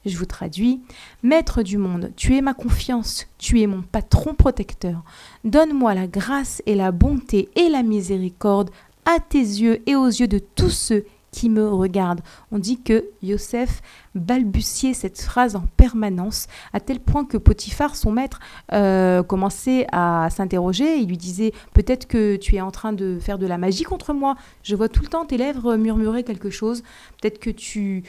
[0.04, 0.80] Je vous traduis.
[1.22, 5.02] Maître du monde, tu es ma confiance, tu es mon patron protecteur.
[5.44, 8.70] Donne-moi la grâce et la bonté et la miséricorde
[9.04, 12.20] à tes yeux et aux yeux de tous ceux qui me regarde.
[12.52, 13.82] On dit que Yosef
[14.14, 18.40] balbutiait cette phrase en permanence, à tel point que Potiphar, son maître,
[18.72, 20.98] euh, commençait à s'interroger.
[20.98, 24.12] Il lui disait Peut-être que tu es en train de faire de la magie contre
[24.12, 24.36] moi.
[24.62, 26.82] Je vois tout le temps tes lèvres murmurer quelque chose.
[27.20, 28.04] Peut-être que tu.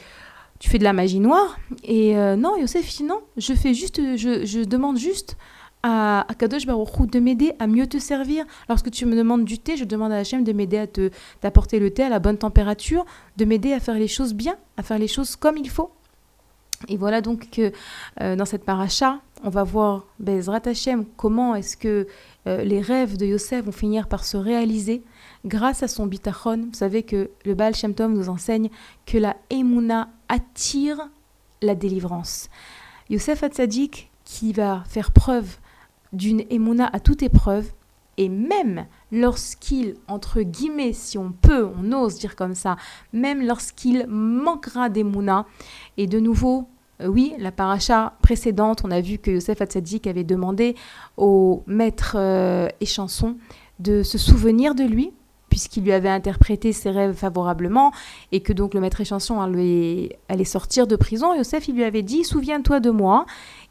[0.58, 4.62] Tu fais de la magie noire Et euh, non, Yosef non, je fais juste, je
[4.64, 5.38] demande juste
[5.82, 8.44] à, Kadosh Baruch de m'aider à mieux te servir.
[8.68, 11.10] Lorsque tu me demandes du thé, je demande à Hachem de m'aider à te
[11.42, 13.04] d'apporter le thé à la bonne température,
[13.36, 15.90] de m'aider à faire les choses bien, à faire les choses comme il faut.
[16.88, 17.72] Et voilà donc que
[18.20, 22.06] euh, dans cette paracha, on va voir Bezrat Hachem comment est-ce que
[22.46, 25.02] euh, les rêves de Yosef vont finir par se réaliser
[25.44, 26.68] grâce à son bitachon.
[26.70, 28.70] Vous savez que le Baal Shem Tov nous enseigne
[29.04, 31.10] que la Emouna attire
[31.60, 32.48] la délivrance.
[33.10, 35.58] Yosef Hatzadik, qui va faire preuve
[36.12, 37.72] d'une émouna à toute épreuve,
[38.16, 42.76] et même lorsqu'il, entre guillemets, si on peut, on ose dire comme ça,
[43.12, 45.46] même lorsqu'il manquera d'émouna,
[45.96, 46.68] et de nouveau,
[47.00, 50.74] euh, oui, la paracha précédente, on a vu que Yosef Hatzadik avait demandé
[51.16, 53.36] au maître euh, et chanson
[53.78, 55.12] de se souvenir de lui,
[55.48, 57.92] puisqu'il lui avait interprété ses rêves favorablement,
[58.32, 61.84] et que donc le maître et chanson allait, allait sortir de prison, Yosef, il lui
[61.84, 63.26] avait dit, souviens-toi de moi,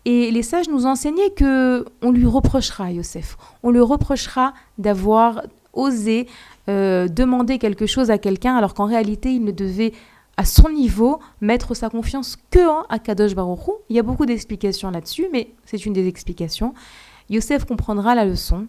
[0.06, 5.44] et les sages nous enseignaient que on lui reprochera, Yosef, on lui reprochera d'avoir
[5.74, 6.28] osé
[6.68, 9.94] euh, demander quelque chose à quelqu'un alors qu'en réalité il ne devait
[10.38, 14.90] à son niveau mettre sa confiance que en Akadosh Baruch Il y a beaucoup d'explications
[14.90, 16.74] là-dessus, mais c'est une des explications.
[17.30, 18.68] Yosef comprendra la leçon.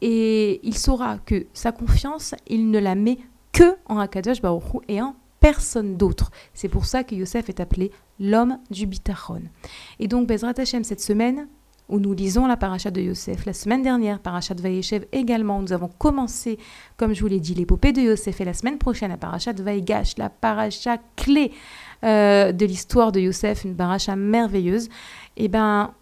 [0.00, 3.18] Et il saura que sa confiance, il ne la met
[3.52, 6.30] que en Akadosh Baruch et en personne d'autre.
[6.54, 9.42] C'est pour ça que Yosef est appelé l'homme du bitachon.
[9.98, 11.48] Et donc, Bezrat Hashem, cette semaine,
[11.88, 13.44] où nous lisons la paracha de Yosef.
[13.44, 16.58] La semaine dernière, paracha de Vaïchev également, nous avons commencé,
[16.96, 18.40] comme je vous l'ai dit, l'épopée de Yosef.
[18.40, 21.52] Et la semaine prochaine, la paracha de Vaïgash, la paracha clé
[22.04, 24.86] euh, de l'histoire de Yosef, une paracha merveilleuse.
[25.36, 25.92] Et eh ben,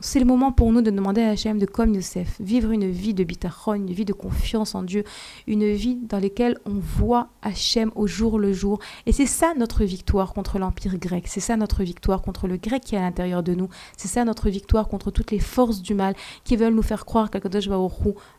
[0.00, 3.14] c'est le moment pour nous de demander à Hachem de, comme Youssef, vivre une vie
[3.14, 5.04] de bitachon, une vie de confiance en Dieu,
[5.46, 8.80] une vie dans laquelle on voit Hachem au jour le jour.
[9.06, 12.82] Et c'est ça notre victoire contre l'Empire grec, c'est ça notre victoire contre le grec
[12.82, 15.94] qui est à l'intérieur de nous, c'est ça notre victoire contre toutes les forces du
[15.94, 17.92] mal qui veulent nous faire croire qu'Akadosh Baruch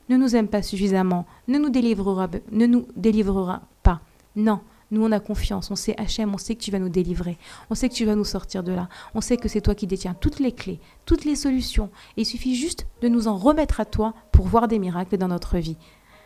[0.09, 4.01] ne nous aime pas suffisamment, ne nous délivrera, ne nous délivrera pas.
[4.35, 4.61] Non,
[4.91, 5.71] nous, on a confiance.
[5.71, 7.37] On sait, Hachem, on sait que tu vas nous délivrer.
[7.69, 8.89] On sait que tu vas nous sortir de là.
[9.15, 11.89] On sait que c'est toi qui détiens toutes les clés, toutes les solutions.
[12.17, 15.29] Et il suffit juste de nous en remettre à toi pour voir des miracles dans
[15.29, 15.77] notre vie.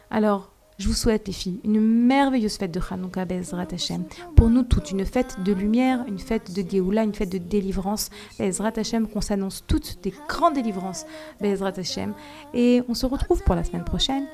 [0.10, 4.04] Alors, je vous souhaite, les filles, une merveilleuse fête de Hanouka Bezrat Hashem.
[4.36, 8.10] Pour nous toutes, une fête de lumière, une fête de Géoula, une fête de délivrance.
[8.40, 11.06] Bezrat Hashem, qu'on s'annonce toutes des grandes délivrances.
[11.40, 12.14] Bezrat Hashem.
[12.54, 14.26] Et on se retrouve pour la semaine prochaine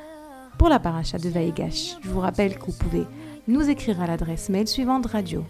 [0.57, 1.97] pour la paracha de Vaïgash.
[2.01, 3.07] Je vous rappelle que vous pouvez
[3.47, 5.43] nous écrire à l'adresse mail suivante radio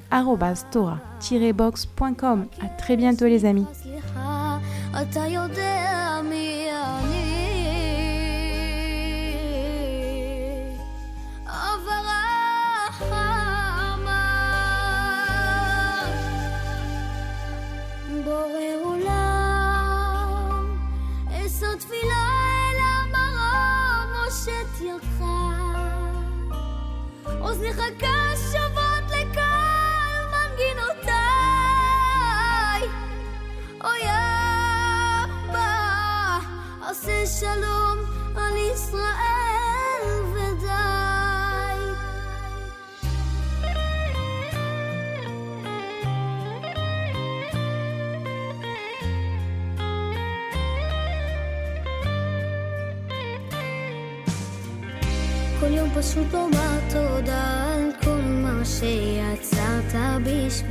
[1.53, 3.65] boxcom À très bientôt les amis.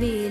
[0.01, 0.30] be